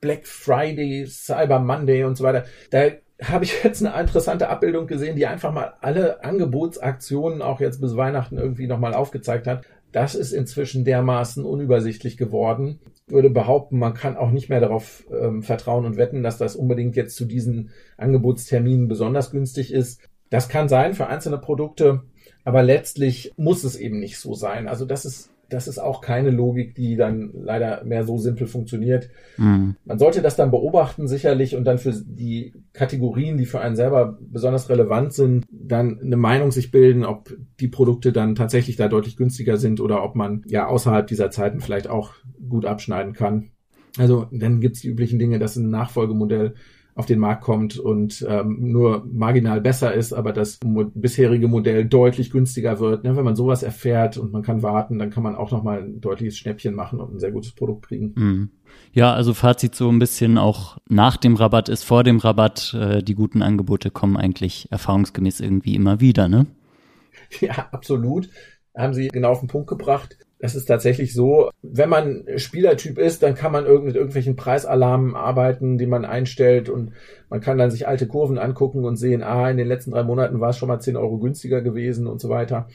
Black 0.00 0.26
Friday, 0.26 1.06
Cyber 1.06 1.60
Monday 1.60 2.04
und 2.04 2.16
so 2.16 2.24
weiter. 2.24 2.44
Da 2.70 2.90
habe 3.28 3.44
ich 3.44 3.54
jetzt 3.64 3.84
eine 3.84 3.98
interessante 4.00 4.48
Abbildung 4.48 4.86
gesehen, 4.86 5.16
die 5.16 5.26
einfach 5.26 5.52
mal 5.52 5.74
alle 5.80 6.24
Angebotsaktionen 6.24 7.42
auch 7.42 7.60
jetzt 7.60 7.80
bis 7.80 7.96
Weihnachten 7.96 8.38
irgendwie 8.38 8.66
nochmal 8.66 8.94
aufgezeigt 8.94 9.46
hat. 9.46 9.64
Das 9.92 10.14
ist 10.14 10.32
inzwischen 10.32 10.84
dermaßen 10.84 11.44
unübersichtlich 11.44 12.16
geworden. 12.16 12.80
Ich 13.06 13.12
würde 13.12 13.30
behaupten, 13.30 13.78
man 13.78 13.94
kann 13.94 14.16
auch 14.16 14.30
nicht 14.30 14.48
mehr 14.48 14.60
darauf 14.60 15.04
ähm, 15.10 15.42
vertrauen 15.42 15.84
und 15.84 15.96
wetten, 15.96 16.22
dass 16.22 16.36
das 16.36 16.56
unbedingt 16.56 16.96
jetzt 16.96 17.14
zu 17.16 17.26
diesen 17.26 17.70
Angebotsterminen 17.96 18.88
besonders 18.88 19.30
günstig 19.30 19.72
ist. 19.72 20.00
Das 20.30 20.48
kann 20.48 20.68
sein 20.68 20.94
für 20.94 21.06
einzelne 21.06 21.38
Produkte, 21.38 22.02
aber 22.44 22.62
letztlich 22.62 23.32
muss 23.36 23.62
es 23.62 23.76
eben 23.76 24.00
nicht 24.00 24.18
so 24.18 24.34
sein. 24.34 24.66
Also 24.66 24.84
das 24.84 25.04
ist 25.04 25.30
das 25.54 25.68
ist 25.68 25.78
auch 25.78 26.00
keine 26.00 26.30
Logik, 26.30 26.74
die 26.74 26.96
dann 26.96 27.30
leider 27.32 27.84
mehr 27.84 28.04
so 28.04 28.18
simpel 28.18 28.46
funktioniert. 28.46 29.08
Mhm. 29.36 29.76
Man 29.84 29.98
sollte 29.98 30.20
das 30.20 30.36
dann 30.36 30.50
beobachten, 30.50 31.06
sicherlich, 31.06 31.56
und 31.56 31.64
dann 31.64 31.78
für 31.78 31.92
die 31.92 32.54
Kategorien, 32.72 33.38
die 33.38 33.46
für 33.46 33.60
einen 33.60 33.76
selber 33.76 34.18
besonders 34.20 34.68
relevant 34.68 35.12
sind, 35.12 35.46
dann 35.50 36.00
eine 36.00 36.16
Meinung 36.16 36.50
sich 36.50 36.70
bilden, 36.70 37.04
ob 37.04 37.34
die 37.60 37.68
Produkte 37.68 38.12
dann 38.12 38.34
tatsächlich 38.34 38.76
da 38.76 38.88
deutlich 38.88 39.16
günstiger 39.16 39.56
sind 39.56 39.80
oder 39.80 40.02
ob 40.02 40.16
man 40.16 40.42
ja 40.46 40.66
außerhalb 40.66 41.06
dieser 41.06 41.30
Zeiten 41.30 41.60
vielleicht 41.60 41.88
auch 41.88 42.12
gut 42.48 42.66
abschneiden 42.66 43.12
kann. 43.12 43.50
Also 43.96 44.26
dann 44.32 44.60
gibt's 44.60 44.80
die 44.80 44.88
üblichen 44.88 45.18
Dinge, 45.18 45.38
dass 45.38 45.56
ein 45.56 45.70
Nachfolgemodell 45.70 46.54
auf 46.96 47.06
den 47.06 47.18
Markt 47.18 47.42
kommt 47.42 47.76
und 47.76 48.24
ähm, 48.28 48.70
nur 48.70 49.04
marginal 49.10 49.60
besser 49.60 49.92
ist, 49.92 50.12
aber 50.12 50.32
das 50.32 50.60
mo 50.64 50.84
bisherige 50.94 51.48
Modell 51.48 51.84
deutlich 51.86 52.30
günstiger 52.30 52.78
wird. 52.78 53.02
Ne? 53.02 53.16
Wenn 53.16 53.24
man 53.24 53.34
sowas 53.34 53.64
erfährt 53.64 54.16
und 54.16 54.32
man 54.32 54.42
kann 54.42 54.62
warten, 54.62 54.98
dann 54.98 55.10
kann 55.10 55.24
man 55.24 55.34
auch 55.34 55.50
nochmal 55.50 55.82
ein 55.82 56.00
deutliches 56.00 56.38
Schnäppchen 56.38 56.74
machen 56.74 57.00
und 57.00 57.14
ein 57.14 57.18
sehr 57.18 57.32
gutes 57.32 57.52
Produkt 57.52 57.86
kriegen. 57.86 58.12
Mhm. 58.14 58.50
Ja, 58.92 59.12
also 59.12 59.34
Fazit 59.34 59.74
so 59.74 59.90
ein 59.90 59.98
bisschen 59.98 60.38
auch 60.38 60.78
nach 60.88 61.16
dem 61.16 61.34
Rabatt 61.34 61.68
ist 61.68 61.82
vor 61.82 62.04
dem 62.04 62.18
Rabatt. 62.18 62.74
Äh, 62.74 63.02
die 63.02 63.14
guten 63.14 63.42
Angebote 63.42 63.90
kommen 63.90 64.16
eigentlich 64.16 64.68
erfahrungsgemäß 64.70 65.40
irgendwie 65.40 65.74
immer 65.74 66.00
wieder, 66.00 66.28
ne? 66.28 66.46
Ja, 67.40 67.68
absolut. 67.72 68.28
Haben 68.76 68.94
Sie 68.94 69.08
genau 69.08 69.30
auf 69.30 69.40
den 69.40 69.48
Punkt 69.48 69.68
gebracht. 69.68 70.16
Es 70.44 70.54
ist 70.54 70.66
tatsächlich 70.66 71.14
so, 71.14 71.48
wenn 71.62 71.88
man 71.88 72.26
Spielertyp 72.36 72.98
ist, 72.98 73.22
dann 73.22 73.34
kann 73.34 73.50
man 73.50 73.64
mit 73.82 73.96
irgendwelchen 73.96 74.36
Preisalarmen 74.36 75.16
arbeiten, 75.16 75.78
die 75.78 75.86
man 75.86 76.04
einstellt 76.04 76.68
und 76.68 76.92
man 77.30 77.40
kann 77.40 77.56
dann 77.56 77.70
sich 77.70 77.88
alte 77.88 78.06
Kurven 78.06 78.36
angucken 78.36 78.84
und 78.84 78.98
sehen, 78.98 79.22
ah, 79.22 79.48
in 79.48 79.56
den 79.56 79.66
letzten 79.66 79.92
drei 79.92 80.02
Monaten 80.02 80.40
war 80.40 80.50
es 80.50 80.58
schon 80.58 80.68
mal 80.68 80.80
10 80.80 80.98
Euro 80.98 81.16
günstiger 81.16 81.62
gewesen 81.62 82.06
und 82.06 82.20
so 82.20 82.28
weiter. 82.28 82.68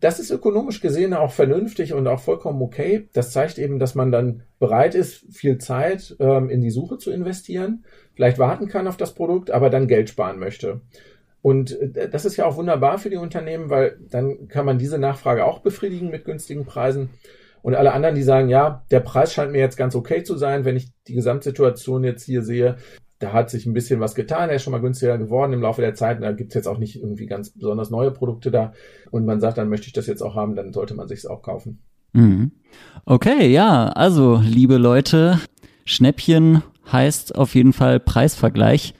Das 0.00 0.18
ist 0.18 0.32
ökonomisch 0.32 0.80
gesehen 0.80 1.14
auch 1.14 1.30
vernünftig 1.30 1.92
und 1.92 2.08
auch 2.08 2.18
vollkommen 2.18 2.60
okay. 2.60 3.08
Das 3.12 3.30
zeigt 3.30 3.56
eben, 3.56 3.78
dass 3.78 3.94
man 3.94 4.10
dann 4.10 4.42
bereit 4.58 4.96
ist, 4.96 5.24
viel 5.30 5.58
Zeit 5.58 6.16
ähm, 6.18 6.50
in 6.50 6.60
die 6.60 6.72
Suche 6.72 6.98
zu 6.98 7.12
investieren, 7.12 7.84
vielleicht 8.16 8.40
warten 8.40 8.66
kann 8.66 8.88
auf 8.88 8.96
das 8.96 9.14
Produkt, 9.14 9.52
aber 9.52 9.70
dann 9.70 9.86
Geld 9.86 10.10
sparen 10.10 10.40
möchte. 10.40 10.80
Und 11.42 11.78
äh, 11.78 12.08
das 12.08 12.24
ist 12.24 12.36
ja 12.36 12.46
auch 12.46 12.56
wunderbar 12.56 12.98
für 12.98 13.10
die 13.10 13.16
Unternehmen, 13.16 13.68
weil 13.68 13.98
dann 14.08 14.48
kann 14.48 14.64
man 14.64 14.78
diese 14.78 14.98
Nachfrage 14.98 15.44
auch 15.44 15.58
befriedigen 15.58 16.10
mit 16.10 16.24
günstigen 16.24 16.64
Preisen. 16.64 17.10
Und 17.60 17.74
alle 17.74 17.92
anderen, 17.92 18.14
die 18.14 18.22
sagen, 18.22 18.48
ja, 18.48 18.84
der 18.90 19.00
Preis 19.00 19.32
scheint 19.32 19.52
mir 19.52 19.58
jetzt 19.58 19.76
ganz 19.76 19.94
okay 19.94 20.24
zu 20.24 20.36
sein, 20.36 20.64
wenn 20.64 20.76
ich 20.76 20.90
die 21.06 21.14
Gesamtsituation 21.14 22.02
jetzt 22.02 22.24
hier 22.24 22.42
sehe, 22.42 22.76
da 23.20 23.32
hat 23.32 23.50
sich 23.50 23.66
ein 23.66 23.72
bisschen 23.72 24.00
was 24.00 24.16
getan, 24.16 24.48
er 24.48 24.56
ist 24.56 24.64
schon 24.64 24.72
mal 24.72 24.80
günstiger 24.80 25.16
geworden 25.16 25.52
im 25.52 25.62
Laufe 25.62 25.80
der 25.80 25.94
Zeit. 25.94 26.20
Da 26.20 26.32
gibt 26.32 26.50
es 26.50 26.54
jetzt 26.54 26.66
auch 26.66 26.78
nicht 26.78 26.96
irgendwie 26.96 27.26
ganz 27.26 27.50
besonders 27.50 27.90
neue 27.90 28.10
Produkte 28.10 28.50
da. 28.50 28.72
Und 29.12 29.24
man 29.24 29.40
sagt, 29.40 29.58
dann 29.58 29.68
möchte 29.68 29.86
ich 29.86 29.92
das 29.92 30.08
jetzt 30.08 30.22
auch 30.22 30.34
haben, 30.34 30.56
dann 30.56 30.72
sollte 30.72 30.94
man 30.94 31.06
sich 31.06 31.20
es 31.20 31.26
auch 31.26 31.42
kaufen. 31.42 31.80
Mhm. 32.12 32.50
Okay, 33.04 33.48
ja, 33.48 33.88
also 33.88 34.40
liebe 34.44 34.76
Leute, 34.76 35.38
Schnäppchen 35.84 36.62
heißt 36.90 37.36
auf 37.36 37.54
jeden 37.54 37.72
Fall 37.72 38.00
Preisvergleich. 38.00 38.94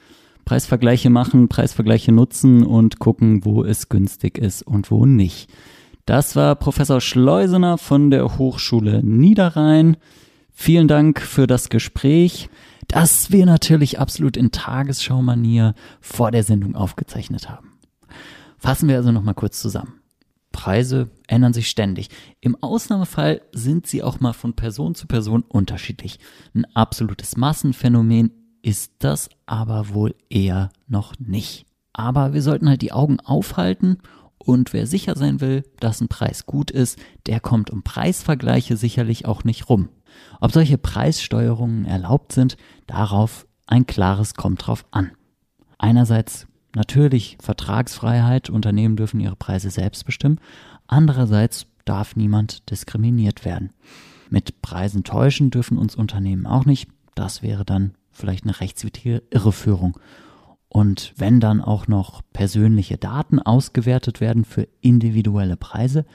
Preisvergleiche 0.44 1.10
machen, 1.10 1.48
Preisvergleiche 1.48 2.12
nutzen 2.12 2.64
und 2.64 2.98
gucken, 2.98 3.44
wo 3.44 3.64
es 3.64 3.88
günstig 3.88 4.38
ist 4.38 4.62
und 4.62 4.90
wo 4.90 5.06
nicht. 5.06 5.50
Das 6.04 6.34
war 6.34 6.56
Professor 6.56 7.00
Schleusener 7.00 7.78
von 7.78 8.10
der 8.10 8.36
Hochschule 8.38 9.02
Niederrhein. 9.04 9.96
Vielen 10.52 10.88
Dank 10.88 11.20
für 11.20 11.46
das 11.46 11.68
Gespräch, 11.68 12.50
das 12.88 13.30
wir 13.30 13.46
natürlich 13.46 13.98
absolut 14.00 14.36
in 14.36 14.50
Tagesschau-Manier 14.50 15.74
vor 16.00 16.30
der 16.30 16.42
Sendung 16.42 16.74
aufgezeichnet 16.74 17.48
haben. 17.48 17.72
Fassen 18.58 18.88
wir 18.88 18.96
also 18.96 19.12
nochmal 19.12 19.34
kurz 19.34 19.60
zusammen. 19.60 19.94
Preise 20.52 21.10
ändern 21.26 21.54
sich 21.54 21.68
ständig. 21.68 22.10
Im 22.40 22.56
Ausnahmefall 22.62 23.40
sind 23.52 23.86
sie 23.86 24.02
auch 24.02 24.20
mal 24.20 24.34
von 24.34 24.54
Person 24.54 24.94
zu 24.94 25.06
Person 25.06 25.42
unterschiedlich. 25.48 26.18
Ein 26.54 26.66
absolutes 26.74 27.36
Massenphänomen 27.36 28.41
ist 28.62 28.92
das 29.00 29.28
aber 29.46 29.90
wohl 29.90 30.14
eher 30.30 30.70
noch 30.86 31.18
nicht. 31.18 31.66
Aber 31.92 32.32
wir 32.32 32.42
sollten 32.42 32.68
halt 32.68 32.82
die 32.82 32.92
Augen 32.92 33.20
aufhalten 33.20 33.98
und 34.38 34.72
wer 34.72 34.86
sicher 34.86 35.16
sein 35.16 35.40
will, 35.40 35.62
dass 35.78 36.00
ein 36.00 36.08
Preis 36.08 36.46
gut 36.46 36.70
ist, 36.70 36.98
der 37.26 37.40
kommt 37.40 37.70
um 37.70 37.82
Preisvergleiche 37.82 38.76
sicherlich 38.76 39.26
auch 39.26 39.44
nicht 39.44 39.68
rum. 39.68 39.88
Ob 40.40 40.52
solche 40.52 40.78
Preissteuerungen 40.78 41.84
erlaubt 41.84 42.32
sind, 42.32 42.56
darauf 42.86 43.46
ein 43.66 43.86
klares 43.86 44.34
kommt 44.34 44.66
drauf 44.66 44.84
an. 44.90 45.12
Einerseits 45.78 46.46
natürlich 46.74 47.36
Vertragsfreiheit, 47.40 48.50
Unternehmen 48.50 48.96
dürfen 48.96 49.20
ihre 49.20 49.36
Preise 49.36 49.70
selbst 49.70 50.04
bestimmen, 50.04 50.40
andererseits 50.86 51.66
darf 51.84 52.16
niemand 52.16 52.70
diskriminiert 52.70 53.44
werden. 53.44 53.72
Mit 54.30 54.62
Preisen 54.62 55.04
täuschen 55.04 55.50
dürfen 55.50 55.78
uns 55.78 55.94
Unternehmen 55.94 56.46
auch 56.46 56.64
nicht, 56.64 56.88
das 57.14 57.42
wäre 57.42 57.64
dann 57.64 57.94
vielleicht 58.12 58.44
eine 58.44 58.60
rechtswidrige 58.60 59.22
Irreführung. 59.30 59.98
Und 60.68 61.12
wenn 61.16 61.40
dann 61.40 61.60
auch 61.60 61.86
noch 61.86 62.22
persönliche 62.32 62.96
Daten 62.96 63.38
ausgewertet 63.38 64.20
werden 64.20 64.44
für 64.44 64.68
individuelle 64.80 65.56
Preise, 65.56 66.06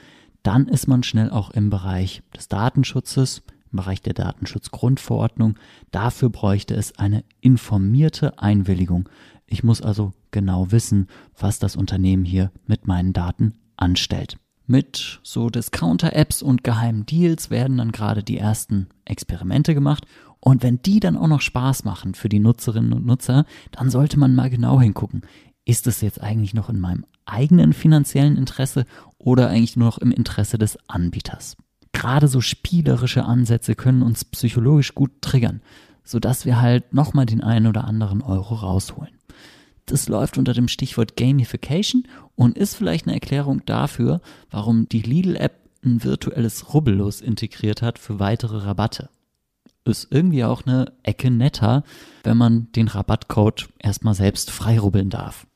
dann 0.42 0.66
ist 0.66 0.88
man 0.88 1.02
schnell 1.02 1.30
auch 1.30 1.50
im 1.50 1.70
Bereich 1.70 2.22
des 2.36 2.48
Datenschutzes, 2.48 3.42
im 3.70 3.76
Bereich 3.76 4.02
der 4.02 4.14
Datenschutzgrundverordnung. 4.14 5.56
Dafür 5.90 6.30
bräuchte 6.30 6.74
es 6.74 6.98
eine 6.98 7.22
informierte 7.40 8.38
Einwilligung. 8.38 9.08
Ich 9.46 9.62
muss 9.62 9.80
also 9.80 10.12
genau 10.30 10.72
wissen, 10.72 11.06
was 11.38 11.58
das 11.58 11.76
Unternehmen 11.76 12.24
hier 12.24 12.50
mit 12.66 12.86
meinen 12.86 13.12
Daten 13.12 13.54
anstellt. 13.76 14.38
Mit 14.70 15.20
so 15.22 15.48
Discounter-Apps 15.48 16.42
und 16.42 16.62
geheimen 16.62 17.06
Deals 17.06 17.48
werden 17.48 17.78
dann 17.78 17.90
gerade 17.90 18.22
die 18.22 18.36
ersten 18.36 18.88
Experimente 19.06 19.74
gemacht 19.74 20.04
und 20.40 20.62
wenn 20.62 20.82
die 20.82 21.00
dann 21.00 21.16
auch 21.16 21.26
noch 21.26 21.40
Spaß 21.40 21.84
machen 21.84 22.14
für 22.14 22.28
die 22.28 22.38
Nutzerinnen 22.38 22.92
und 22.92 23.06
Nutzer, 23.06 23.46
dann 23.72 23.88
sollte 23.88 24.18
man 24.18 24.34
mal 24.34 24.50
genau 24.50 24.78
hingucken. 24.78 25.22
Ist 25.64 25.86
es 25.86 26.02
jetzt 26.02 26.20
eigentlich 26.20 26.52
noch 26.52 26.68
in 26.68 26.80
meinem 26.80 27.06
eigenen 27.24 27.72
finanziellen 27.72 28.36
Interesse 28.36 28.84
oder 29.16 29.48
eigentlich 29.48 29.76
nur 29.76 29.88
noch 29.88 29.98
im 29.98 30.12
Interesse 30.12 30.58
des 30.58 30.78
Anbieters? 30.86 31.56
Gerade 31.92 32.28
so 32.28 32.42
spielerische 32.42 33.24
Ansätze 33.24 33.74
können 33.74 34.02
uns 34.02 34.26
psychologisch 34.26 34.94
gut 34.94 35.22
triggern, 35.22 35.62
sodass 36.04 36.44
wir 36.44 36.60
halt 36.60 36.92
nochmal 36.92 37.24
den 37.24 37.42
einen 37.42 37.66
oder 37.66 37.84
anderen 37.84 38.20
Euro 38.20 38.54
rausholen. 38.54 39.17
Das 39.88 40.08
läuft 40.08 40.38
unter 40.38 40.52
dem 40.52 40.68
Stichwort 40.68 41.16
Gamification 41.16 42.04
und 42.36 42.56
ist 42.56 42.76
vielleicht 42.76 43.06
eine 43.06 43.14
Erklärung 43.14 43.64
dafür, 43.66 44.20
warum 44.50 44.88
die 44.88 45.02
Lidl-App 45.02 45.68
ein 45.84 46.04
virtuelles 46.04 46.72
Rubbellos 46.74 47.20
integriert 47.20 47.82
hat 47.82 47.98
für 47.98 48.18
weitere 48.20 48.58
Rabatte 48.58 49.08
ist 49.88 50.08
irgendwie 50.10 50.44
auch 50.44 50.66
eine 50.66 50.92
Ecke 51.02 51.30
netter, 51.30 51.82
wenn 52.22 52.36
man 52.36 52.70
den 52.72 52.88
Rabattcode 52.88 53.68
erstmal 53.78 54.14
selbst 54.14 54.50
freirubbeln 54.50 55.10
darf. 55.10 55.46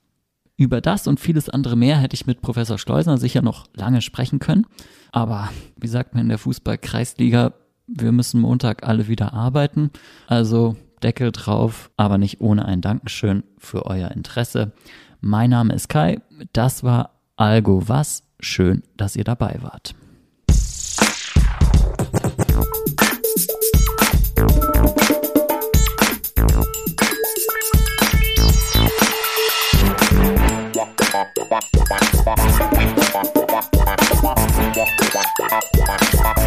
Über 0.56 0.80
das 0.80 1.06
und 1.06 1.20
vieles 1.20 1.48
andere 1.48 1.76
mehr 1.76 1.98
hätte 1.98 2.14
ich 2.14 2.26
mit 2.26 2.40
Professor 2.40 2.78
Schleusner 2.78 3.18
sicher 3.18 3.42
noch 3.42 3.66
lange 3.74 4.00
sprechen 4.00 4.38
können. 4.38 4.66
Aber 5.10 5.50
wie 5.76 5.88
sagt 5.88 6.14
man 6.14 6.22
in 6.22 6.28
der 6.28 6.38
Fußball-Kreisliga, 6.38 7.52
wir 7.86 8.12
müssen 8.12 8.40
Montag 8.40 8.86
alle 8.86 9.08
wieder 9.08 9.32
arbeiten. 9.32 9.90
Also 10.26 10.76
Deckel 11.02 11.32
drauf, 11.32 11.90
aber 11.96 12.18
nicht 12.18 12.40
ohne 12.40 12.64
ein 12.64 12.80
Dankeschön 12.80 13.44
für 13.58 13.86
euer 13.86 14.10
Interesse. 14.10 14.72
Mein 15.20 15.50
Name 15.50 15.74
ist 15.74 15.88
Kai, 15.88 16.20
das 16.52 16.82
war 16.82 17.10
Algo 17.36 17.88
Was. 17.88 18.22
Schön, 18.40 18.82
dass 18.96 19.16
ihr 19.16 19.24
dabei 19.24 19.58
wart. 19.60 19.94
Thank. 36.22 36.41